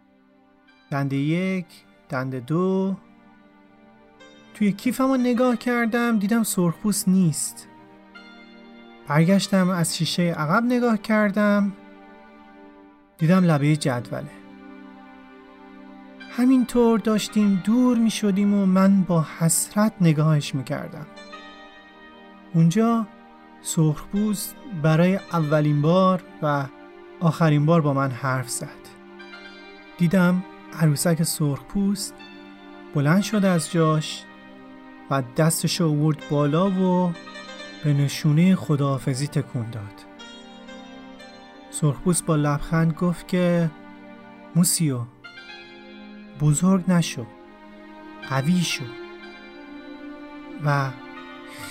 [0.90, 1.66] دنده یک
[2.08, 2.96] دنده دو
[4.60, 7.68] توی کیفم رو نگاه کردم دیدم سرخپوست نیست.
[9.08, 11.72] برگشتم از شیشه عقب نگاه کردم
[13.18, 14.30] دیدم لبه جدوله.
[16.30, 21.06] همینطور داشتیم دور می شدیم و من با حسرت نگاهش می کردم
[22.54, 23.06] اونجا
[23.62, 26.64] سرخپوست برای اولین بار و
[27.20, 28.80] آخرین بار با من حرف زد.
[29.98, 30.44] دیدم
[30.80, 32.14] عروسک سرخپوست
[32.94, 34.24] بلند شد از جاش.
[35.10, 37.12] و دستش آورد بالا و
[37.84, 40.04] به نشونه خداحافظی تکون داد.
[41.70, 43.70] سرخپوست با لبخند گفت که
[44.56, 45.00] موسیو
[46.40, 47.26] بزرگ نشو
[48.28, 48.84] قوی شو
[50.64, 50.90] و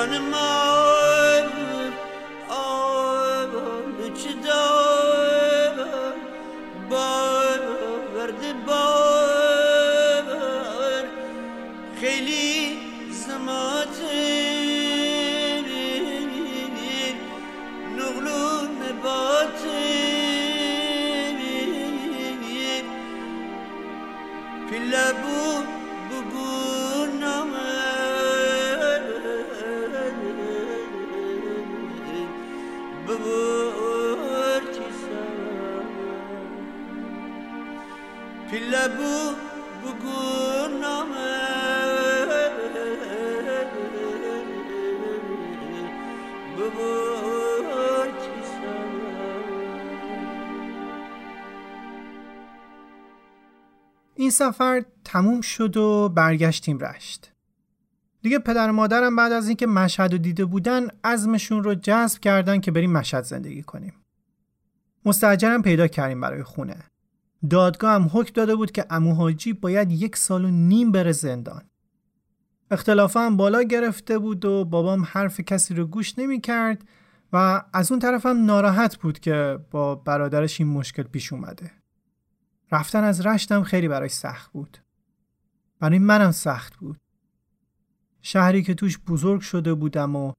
[0.00, 0.14] جان
[54.30, 57.32] این سفر تموم شد و برگشتیم رشت.
[58.22, 62.60] دیگه پدر و مادرم بعد از اینکه مشهد رو دیده بودن عزمشون رو جذب کردن
[62.60, 63.94] که بریم مشهد زندگی کنیم.
[65.04, 66.76] مستجرم پیدا کردیم برای خونه.
[67.50, 71.62] دادگاه هم حکم داده بود که امو حاجی باید یک سال و نیم بره زندان.
[72.70, 76.84] اختلاف هم بالا گرفته بود و بابام حرف کسی رو گوش نمی کرد
[77.32, 81.79] و از اون طرف هم ناراحت بود که با برادرش این مشکل پیش اومده.
[82.72, 84.78] رفتن از رشتم خیلی براش سخت بود.
[85.80, 86.96] برای منم سخت بود.
[88.22, 90.32] شهری که توش بزرگ شده بودم و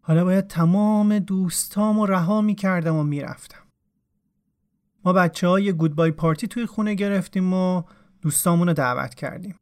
[0.00, 3.62] حالا باید تمام دوستام و رها می کردم و می‌رفتم.
[5.04, 7.82] ما بچه های گودبای پارتی توی خونه گرفتیم و
[8.22, 9.56] دوستامون رو دعوت کردیم.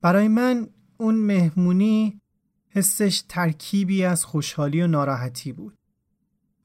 [0.00, 2.20] برای من اون مهمونی
[2.68, 5.74] حسش ترکیبی از خوشحالی و ناراحتی بود.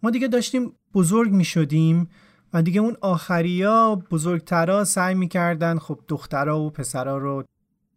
[0.04, 2.10] ما دیگه داشتیم بزرگ می شدیم
[2.54, 7.44] و دیگه اون آخریا بزرگترا سعی می‌کردن خب دخترا و پسرا رو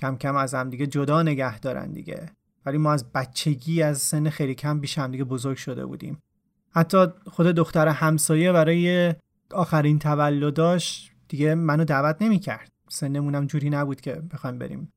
[0.01, 2.31] کم کم از هم دیگه جدا نگه دارن دیگه.
[2.67, 6.23] ولی ما از بچگی از سن خیلی کم بیش هم دیگه بزرگ شده بودیم.
[6.71, 9.15] حتی خود دختر همسایه برای
[9.53, 12.73] آخرین تولداش دیگه منو دعوت نمی‌کرد.
[12.89, 14.93] سنمونم جوری نبود که بخوایم بریم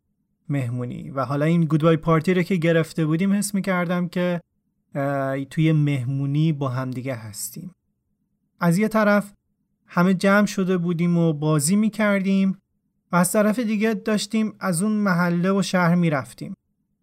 [0.50, 1.10] مهمونی.
[1.10, 4.42] و حالا این گودبای پارتی رو که گرفته بودیم حس می‌کردم که
[5.50, 7.72] توی مهمونی با همدیگه هستیم.
[8.60, 9.34] از یه طرف
[9.88, 12.58] همه جمع شده بودیم و بازی می کردیم
[13.12, 16.54] و از طرف دیگه داشتیم از اون محله و شهر می رفتیم.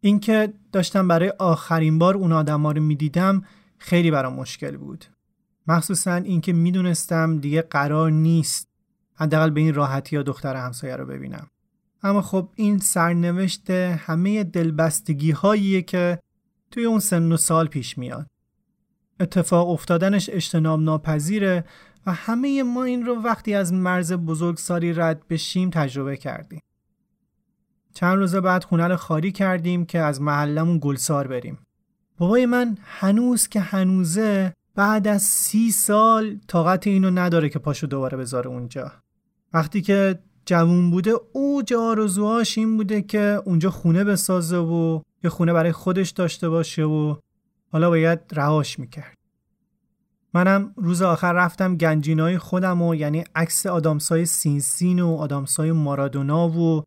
[0.01, 3.43] اینکه داشتم برای آخرین بار اون آدم ها رو می دیدم
[3.79, 5.05] خیلی برام مشکل بود.
[5.67, 8.69] مخصوصا اینکه می‌دونستم دیگه قرار نیست
[9.15, 11.47] حداقل به این راحتی ها دختر همسایه رو ببینم
[12.03, 16.19] اما خب این سرنوشت همه دلبستگی هاییه که
[16.71, 18.27] توی اون سن و سال پیش میاد
[19.21, 21.65] اتفاق افتادنش اجتناب ناپذیره
[22.07, 26.61] و همه ما این رو وقتی از مرز بزرگسالی رد بشیم تجربه کردیم.
[27.95, 31.59] چند روز بعد خونه رو خالی کردیم که از محلمون گلسار بریم.
[32.19, 38.17] بابای من هنوز که هنوزه بعد از سی سال طاقت اینو نداره که پاشو دوباره
[38.17, 38.93] بذاره اونجا.
[39.53, 45.53] وقتی که جوون بوده اوج آرزوهاش این بوده که اونجا خونه بسازه و یه خونه
[45.53, 47.17] برای خودش داشته باشه و
[47.73, 49.17] حالا باید رهاش می‌کرد.
[50.35, 56.85] منم روز آخر رفتم گنجینای خودم و یعنی عکس آدامسای سینسین و آدامسای مارادونا و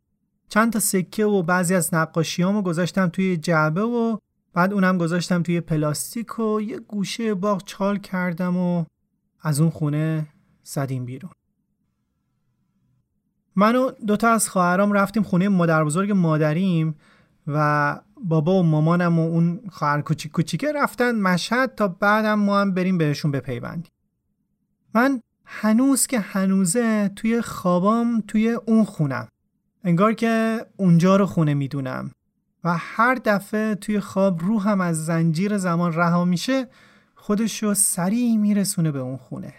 [0.50, 4.18] چند تا سکه و بعضی از نقاشیامو گذاشتم توی جعبه و
[4.54, 8.86] بعد اونم گذاشتم توی پلاستیک و یه گوشه باغ چال کردم و
[9.42, 10.28] از اون خونه
[10.64, 11.32] زدیم بیرون.
[13.56, 16.96] من و دوتا از خواهرام رفتیم خونه مادر بزرگ مادریم
[17.48, 22.74] و بابا و مامانم و اون خواهر کوچیک کوچیکه رفتن مشهد تا بعدم ما هم
[22.74, 23.92] بریم بهشون بپیوندیم.
[24.94, 29.28] من هنوز که هنوزه توی خوابام توی اون خونم.
[29.84, 32.12] انگار که اونجا رو خونه می‌دونم.
[32.64, 36.68] و هر دفعه توی خواب روحم از زنجیر زمان رها میشه
[37.16, 39.54] خودش رو سریع میرسونه به اون خونه.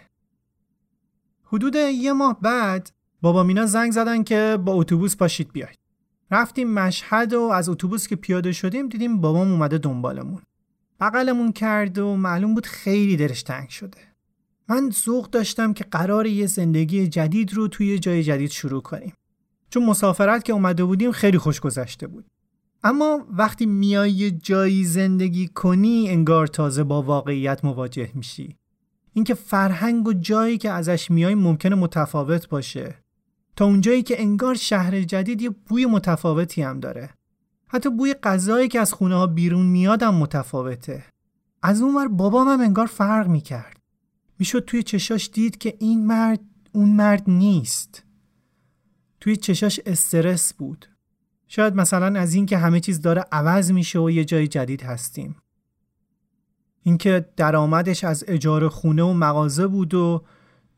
[1.43, 2.91] حدود یه ماه بعد
[3.21, 5.78] بابا مینا زنگ زدن که با اتوبوس پاشید بیاید.
[6.31, 10.41] رفتیم مشهد و از اتوبوس که پیاده شدیم دیدیم بابام اومده دنبالمون.
[10.99, 13.97] بغلمون کرد و معلوم بود خیلی دلش تنگ شده.
[14.67, 19.13] من ذوق داشتم که قرار یه زندگی جدید رو توی جای جدید شروع کنیم.
[19.69, 22.25] چون مسافرت که اومده بودیم خیلی خوش گذشته بود.
[22.83, 28.55] اما وقتی میای یه جایی زندگی کنی انگار تازه با واقعیت مواجه میشی.
[29.13, 32.98] اینکه فرهنگ و جایی که ازش میای ممکنه متفاوت باشه.
[33.59, 37.09] تا اونجایی که انگار شهر جدید یه بوی متفاوتی هم داره.
[37.67, 41.03] حتی بوی غذایی که از خونه ها بیرون میادم متفاوته.
[41.61, 43.77] از اون ور بابام هم انگار فرق می‌کرد.
[44.39, 46.39] می‌شد توی چشاش دید که این مرد
[46.71, 48.03] اون مرد نیست.
[49.19, 50.85] توی چشاش استرس بود.
[51.47, 55.35] شاید مثلا از اینکه همه چیز داره عوض میشه و یه جای جدید هستیم.
[56.83, 60.23] اینکه درآمدش از اجاره خونه و مغازه بود و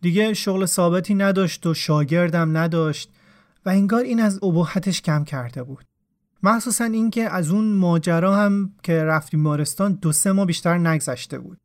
[0.02, 3.12] دیگه شغل ثابتی نداشت و شاگردم نداشت
[3.66, 5.86] و انگار این از ابهتش کم کرده بود.
[6.44, 11.58] مخصوصا اینکه از اون ماجرا هم که رفتیم مارستان دو سه ماه بیشتر نگذشته بود.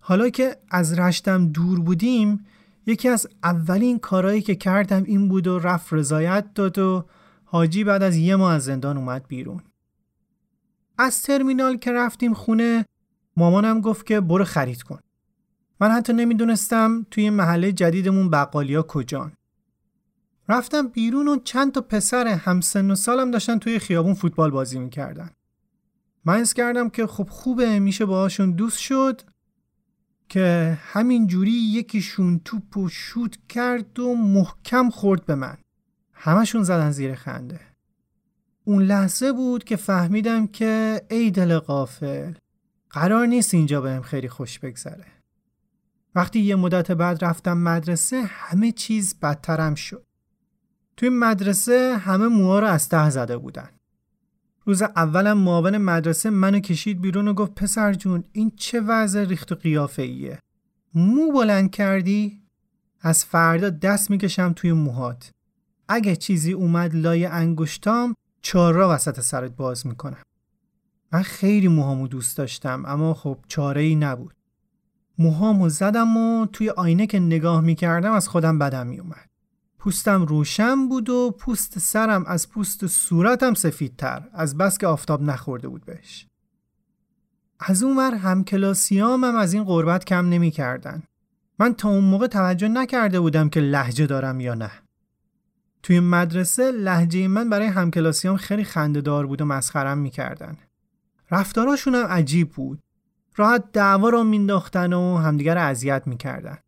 [0.00, 2.44] حالا که از رشتم دور بودیم
[2.86, 7.04] یکی از اولین کارهایی که کردم این بود و رفت رضایت داد و
[7.44, 9.62] حاجی بعد از یه ماه از زندان اومد بیرون.
[10.98, 12.84] از ترمینال که رفتیم خونه
[13.36, 14.98] مامانم گفت که برو خرید کن.
[15.82, 19.32] من حتی نمی‌دونستم توی محله جدیدمون بقالیا کجان.
[20.48, 25.30] رفتم بیرون و چند تا پسر همسن و سالم داشتن توی خیابون فوتبال بازی می‌کردن.
[26.24, 29.22] من اس کردم که خب خوبه میشه باهاشون دوست شد
[30.28, 35.58] که همین جوری یکیشون توپ و شوت کرد و محکم خورد به من.
[36.12, 37.60] همشون زدن زیر خنده.
[38.64, 42.32] اون لحظه بود که فهمیدم که ای دل قافل
[42.90, 45.21] قرار نیست اینجا بهم خیلی خوش بگذره.
[46.14, 50.04] وقتی یه مدت بعد رفتم مدرسه همه چیز بدترم شد.
[50.96, 53.68] توی مدرسه همه موها رو از ته زده بودن.
[54.64, 59.52] روز اولم معاون مدرسه منو کشید بیرون و گفت پسر جون این چه وضع ریخت
[59.52, 60.38] و قیافه ایه
[60.94, 62.42] مو بلند کردی؟
[63.00, 65.30] از فردا دست می‌کشم توی موهات.
[65.88, 70.22] اگه چیزی اومد لای انگشتام چهار وسط سرت باز می‌کنم.
[71.12, 74.34] من خیلی موهامو دوست داشتم اما خب چاره ای نبود.
[75.18, 79.28] موهامو زدم و توی آینه که نگاه می‌کردم از خودم بدم میومد
[79.78, 85.68] پوستم روشن بود و پوست سرم از پوست صورتم سفیدتر از بس که آفتاب نخورده
[85.68, 86.26] بود بهش.
[87.60, 91.02] از اون ور همکلاسیام هم از این قربت کم نمی‌کردن.
[91.58, 94.70] من تا اون موقع توجه نکرده بودم که لحجه دارم یا نه.
[95.82, 100.56] توی مدرسه لحجه من برای همکلاسیام خیلی خندهدار بود و مسخرم می‌کردن.
[101.30, 102.80] رفتاراشون هم عجیب بود.
[103.36, 106.58] راحت دعوا را مینداختن و همدیگر اذیت می‌کردن.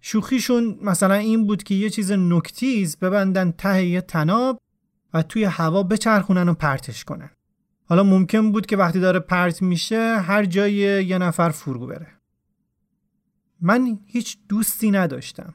[0.00, 4.60] شوخیشون مثلا این بود که یه چیز نکتیز ببندن ته یه تناب
[5.14, 7.30] و توی هوا بچرخونن و پرتش کنن.
[7.84, 10.72] حالا ممکن بود که وقتی داره پرت میشه هر جای
[11.04, 12.08] یه نفر فرو بره.
[13.60, 15.54] من هیچ دوستی نداشتم.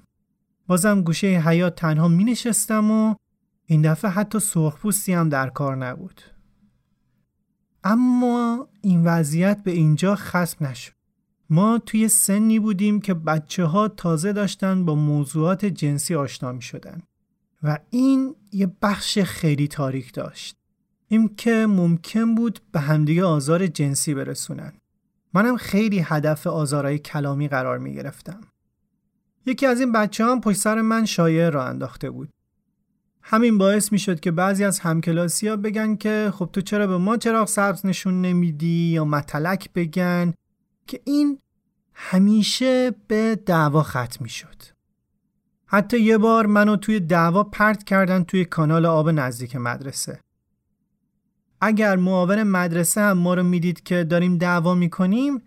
[0.68, 3.16] بازم گوشه حیات تنها می نشستم و
[3.66, 6.22] این دفعه حتی سرخپوستی هم در کار نبود.
[7.84, 10.94] اما این وضعیت به اینجا خسم نشد.
[11.50, 17.02] ما توی سنی بودیم که بچه ها تازه داشتن با موضوعات جنسی آشنا می شدن
[17.64, 20.56] و این یه بخش خیلی تاریک داشت.
[21.08, 24.74] این که ممکن بود به همدیگه آزار جنسی برسونن.
[25.34, 28.42] منم خیلی هدف آزارهای کلامی قرار می گرفتم
[29.46, 32.30] یکی از این بچه هم پشت سر من شایعه را انداخته بود.
[33.24, 36.98] همین باعث می شد که بعضی از همکلاسی ها بگن که خب تو چرا به
[36.98, 40.34] ما چراغ سبز نشون نمیدی یا متلک بگن
[40.88, 41.40] که این
[41.94, 44.56] همیشه به دعوا ختم می شد.
[45.66, 50.20] حتی یه بار منو توی دعوا پرت کردن توی کانال آب نزدیک مدرسه.
[51.62, 55.42] اگر معاون مدرسه هم ما رو می‌دید که داریم دعوا می‌کنیم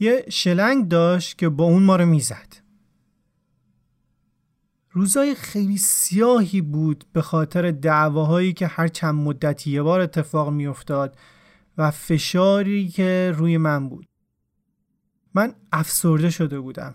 [0.00, 2.63] یه شلنگ داشت که با اون ما رو می‌زد.
[4.96, 11.16] روزای خیلی سیاهی بود به خاطر دعواهایی که هر چند مدتی یه بار اتفاق میافتاد
[11.78, 14.06] و فشاری که روی من بود.
[15.34, 16.94] من افسرده شده بودم.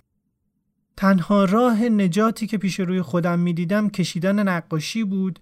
[0.97, 5.39] تنها راه نجاتی که پیش روی خودم می‌دیدم کشیدن نقاشی بود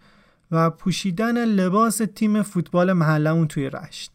[0.51, 4.11] و پوشیدن لباس تیم فوتبال محلمون توی رشت.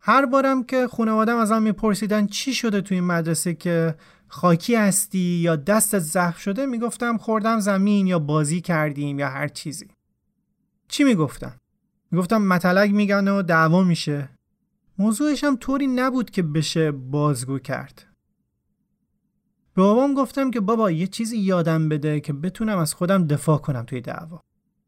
[0.00, 3.94] هر بارم که خانوادم ازم میپرسیدن چی شده توی مدرسه که
[4.28, 9.88] خاکی هستی یا دستت زخم شده می‌گفتم خوردم زمین یا بازی کردیم یا هر چیزی.
[10.88, 11.60] چی می‌گفتم؟
[12.10, 14.28] می‌گفتم متلک میگن و دعوا میشه.
[14.98, 18.06] موضوعش هم طوری نبود که بشه بازگو کرد.
[19.74, 23.82] به بابام گفتم که بابا یه چیزی یادم بده که بتونم از خودم دفاع کنم
[23.82, 24.40] توی دعوا.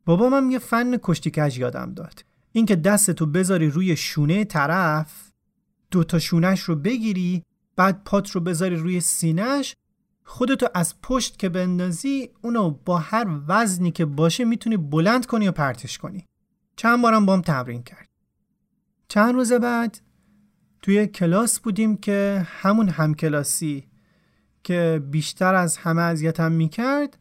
[0.05, 2.25] بابام هم یه فن کشتی کج یادم داد.
[2.53, 5.31] اینکه دستتو بذاری روی شونه طرف
[5.91, 7.43] دوتا شونش رو بگیری
[7.77, 9.77] بعد پات رو بذاری روی سینهش
[10.25, 15.53] خودتو از پشت که بندازی اونو با هر وزنی که باشه می‌تونی بلند کنی و
[15.53, 16.27] پرتش کنی.
[16.77, 18.09] چند بارم بام تمرین کرد.
[19.09, 20.01] چند روز بعد
[20.83, 23.89] توی کلاس بودیم که همون همکلاسی
[24.65, 27.19] که بیشتر از همه اذیتم می‌کرد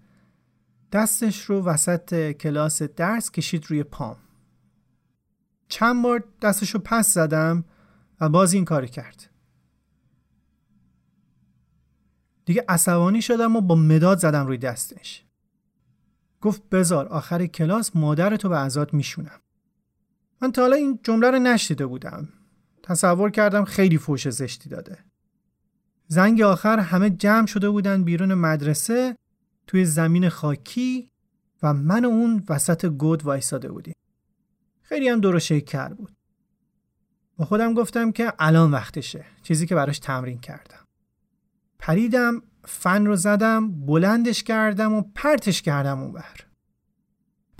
[0.91, 4.17] دستش رو وسط کلاس درس کشید روی پام.
[5.67, 7.65] چند بار دستش رو پس زدم
[8.21, 9.28] و باز این کاری کرد.
[12.49, 15.23] دیگه عصبانی شدم و با مداد زدم روی دستش.
[16.41, 19.39] گفت بزار آخر کلاس مادرتو به ازاد میشونم.
[20.41, 22.29] من تا حالا این جمله رو نشیده بودم.
[22.83, 24.97] تصور کردم خیلی فوش زشتی داده.
[26.07, 29.15] زنگ آخر همه جمع شده بودن بیرون مدرسه
[29.67, 31.11] توی زمین خاکی
[31.63, 33.95] و من و اون وسط گود وایساده بودیم.
[34.81, 36.11] خیلی هم دور شکر بود.
[37.37, 40.78] با خودم گفتم که الان وقتشه چیزی که براش تمرین کردم.
[41.79, 46.35] پریدم فن رو زدم بلندش کردم و پرتش کردم اون بر.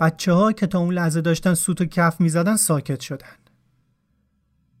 [0.00, 3.36] بچه ها که تا اون لحظه داشتن سوت و کف می زدن ساکت شدن.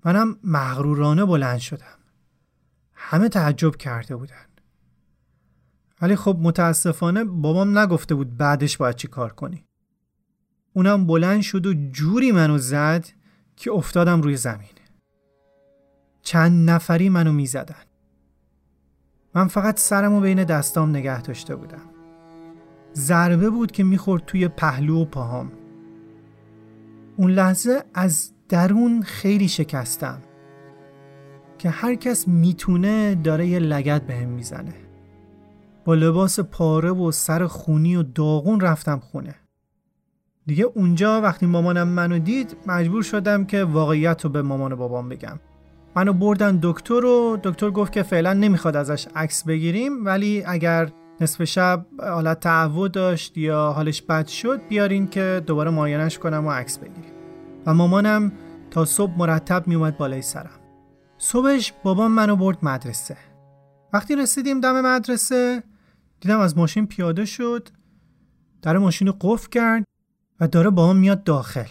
[0.04, 1.98] منم مغرورانه بلند شدم.
[2.94, 4.46] همه تعجب کرده بودن.
[6.00, 9.64] ولی خب متاسفانه بابام نگفته بود بعدش باید چی کار کنی.
[10.72, 13.06] اونم بلند شد و جوری منو زد
[13.56, 14.70] که افتادم روی زمین.
[16.22, 17.89] چند نفری منو می زدن.
[19.34, 21.82] من فقط سرمو بین دستام نگه داشته بودم.
[22.94, 25.52] ضربه بود که می‌خورد توی پهلو و پاهام.
[27.16, 30.18] اون لحظه از درون خیلی شکستم
[31.58, 34.74] که هر کس می‌تونه داره یه لگت بهم می‌زنه.
[35.84, 39.34] با لباس پاره و سر خونی و داغون رفتم خونه.
[40.46, 45.08] دیگه اونجا وقتی مامانم منو دید مجبور شدم که واقعیت رو به مامان و بابام
[45.08, 45.40] بگم.
[45.96, 51.44] منو بردن دکتر و دکتر گفت که فعلا نمی‌خواد ازش عکس بگیریم ولی اگر نصف
[51.44, 56.78] شب حالت تعود داشت یا حالش بد شد بیارین که دوباره معاینش کنم و عکس
[56.78, 57.12] بگیریم.
[57.66, 58.32] و مامانم
[58.70, 60.60] تا صبح مرتب میومد بالای سرم.
[61.18, 63.16] صبحش بابام منو برد مدرسه.
[63.92, 65.62] وقتی رسیدیم دم مدرسه
[66.20, 67.68] دیدم از ماشین پیاده شد
[68.62, 69.84] در ماشین رو قفل کرد
[70.40, 71.66] و داره با میاد داخل.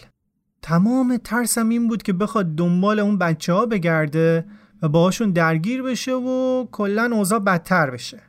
[0.62, 4.44] تمام ترسم این بود که بخواد دنبال اون بچه ها بگرده
[4.82, 8.22] و باهاشون درگیر بشه و کلا اوضاع بدتر بشه.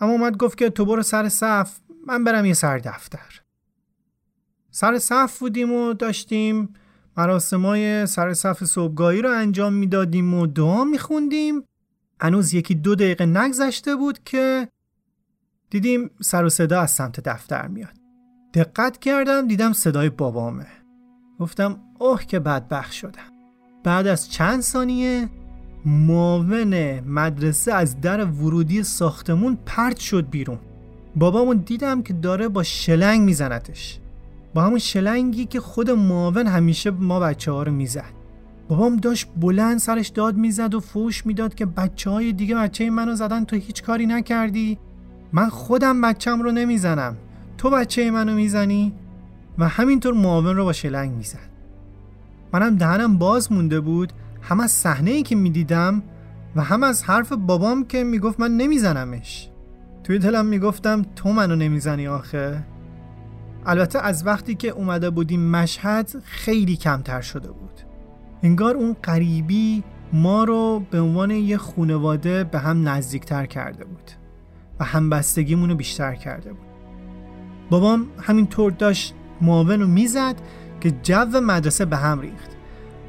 [0.00, 3.40] اما اومد گفت که تو برو سر صف من برم یه سر دفتر.
[4.70, 6.74] سر صف بودیم و داشتیم
[7.16, 11.62] مراسمای سر صف صبحگاهی رو انجام می‌دادیم و دعا میخوندیم.
[12.20, 14.68] هنوز یکی دو دقیقه نگذشته بود که
[15.70, 17.94] دیدیم سر و صدا از سمت دفتر میاد.
[18.54, 20.66] دقت کردم دیدم صدای بابامه.
[21.40, 23.32] گفتم اوه که بدبخت شدم.
[23.84, 25.28] بعد از چند ثانیه
[25.84, 30.58] معاون مدرسه از در ورودی ساختمون پرت شد بیرون.
[31.16, 33.98] بابامون دیدم که داره با شلنگ میزنتش.
[34.54, 38.12] با همون شلنگی که خود معاون همیشه ما بچه ها رو می‌زد.
[38.68, 43.14] بابام داشت بلند سرش داد می‌زد و فوش می‌داد که بچه های دیگه بچه منو
[43.14, 44.78] زدن تو هیچ کاری نکردی.
[45.32, 47.16] من خودم بچم رو نمی‌زنم.
[47.58, 48.92] تو بچه منو می‌زنی؟
[49.58, 51.50] و همینطور معاون رو با شلنگ می‌زد.
[52.52, 56.02] منم دهنم باز مونده بود هم از صحنه ای که می‌دیدم
[56.56, 59.50] و هم از حرف بابام که می‌گفت من نمیزنمش.
[60.04, 62.64] توی دلم می‌گفتم تو منو نمی‌زنی آخه.
[63.66, 67.80] البته از وقتی که اومده بودیم مشهد خیلی کمتر شده بود.
[68.42, 69.82] انگار اون قریبی
[70.12, 74.10] ما رو به عنوان یه خونواده به هم نزدیکتر کرده بود
[74.80, 76.66] و همبستگیمون رو بیشتر کرده بود.
[77.70, 80.34] بابام همینطور داشت معاون رو می‌زد
[80.80, 82.50] که جو مدرسه به هم ریخت.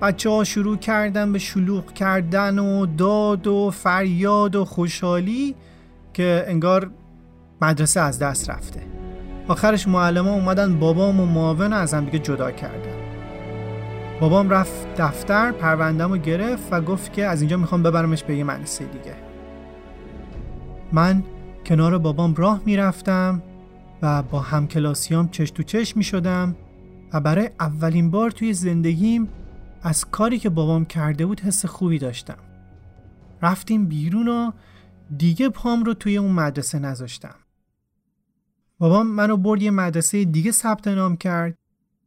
[0.02, 5.56] بچه ها شروع کردن به شلوغ کردن و داد و فریاد و خوشحالی
[6.14, 6.90] که انگار
[7.62, 8.82] مدرسه از دست رفته.
[9.48, 12.98] آخرش معلم اومدن بابام و معاون از هم دیگه جدا کردن.
[14.20, 18.44] بابام رفت دفتر پروندم رو گرفت و گفت که از اینجا می‌خوام ببرمش به یه
[18.44, 19.16] مدرسه دیگه.
[20.92, 21.24] من
[21.66, 23.42] کنار بابام راه می‌رفتم.
[24.02, 26.56] و با همکلاسیام چش تو چش می شدم
[27.14, 29.30] و برای اولین بار توی زندگیم
[29.82, 32.38] از کاری که بابام کرده بود حس خوبی داشتم.
[33.42, 34.52] رفتیم بیرون و
[35.18, 37.36] دیگه پام رو توی اون مدرسه نذاشتم.
[38.80, 41.56] بابام منو برد یه مدرسه دیگه ثبت نام کرد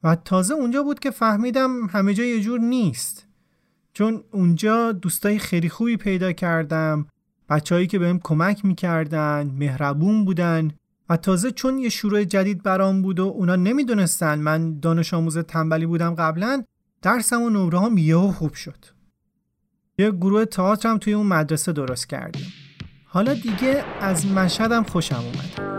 [0.02, 3.26] و تازه اونجا بود که فهمیدم همه جا یه جور نیست.
[3.92, 7.06] چون اونجا دوستای خیلی خوبی پیدا کردم
[7.48, 10.70] بچههایی که بهم کمک می‌کردن مهربون بودن
[11.10, 15.86] و تازه چون یه شروع جدید برام بود و اونا نمی‌دونستن من دانش آموز تنبلی
[15.86, 16.62] بودم قبلا
[17.02, 18.84] درسم و نمره هم یهو خوب شد.
[19.98, 22.52] یه گروه تئاترم توی اون مدرسه درست کردیم.
[23.04, 25.70] حالا دیگه از مشهدم خوشم اومد.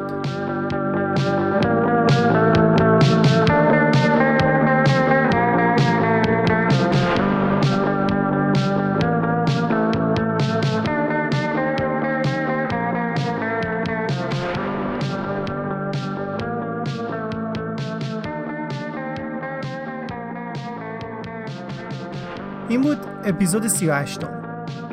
[22.71, 24.19] این بود اپیزود 38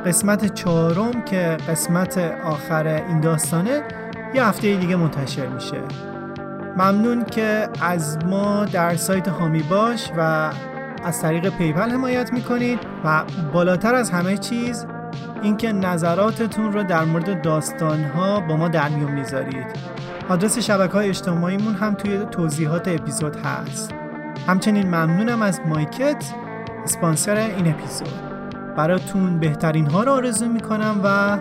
[0.07, 3.83] قسمت چهارم که قسمت آخر این داستانه
[4.35, 5.81] یه هفته دیگه منتشر میشه.
[6.77, 10.51] ممنون که از ما در سایت هامی باش و
[11.05, 14.87] از طریق پیپل حمایت می‌کنید و بالاتر از همه چیز
[15.43, 19.67] اینکه نظراتتون رو در مورد داستانها با ما در میون می‌ذارید.
[20.29, 23.95] آدرس شبکه های اجتماعیمون هم توی توضیحات اپیزود هست.
[24.47, 26.25] همچنین ممنونم از مایکت
[26.89, 28.09] اسپانسر این اپیزود.
[28.77, 31.39] براتون بهترین ها رو آرزو می‌کنم و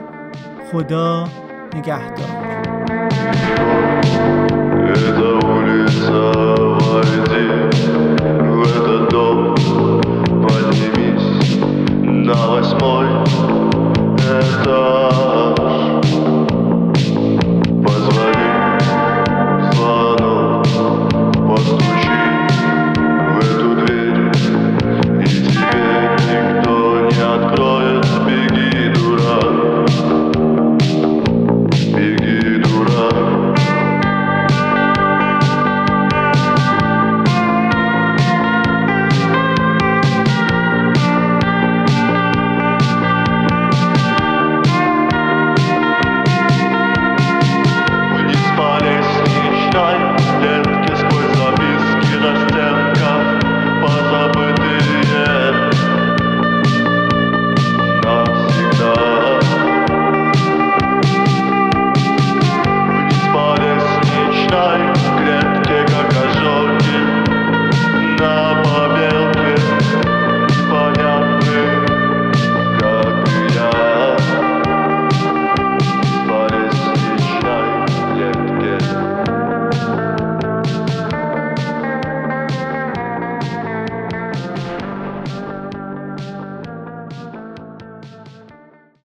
[0.71, 1.27] خدا
[1.75, 2.47] نگهدار.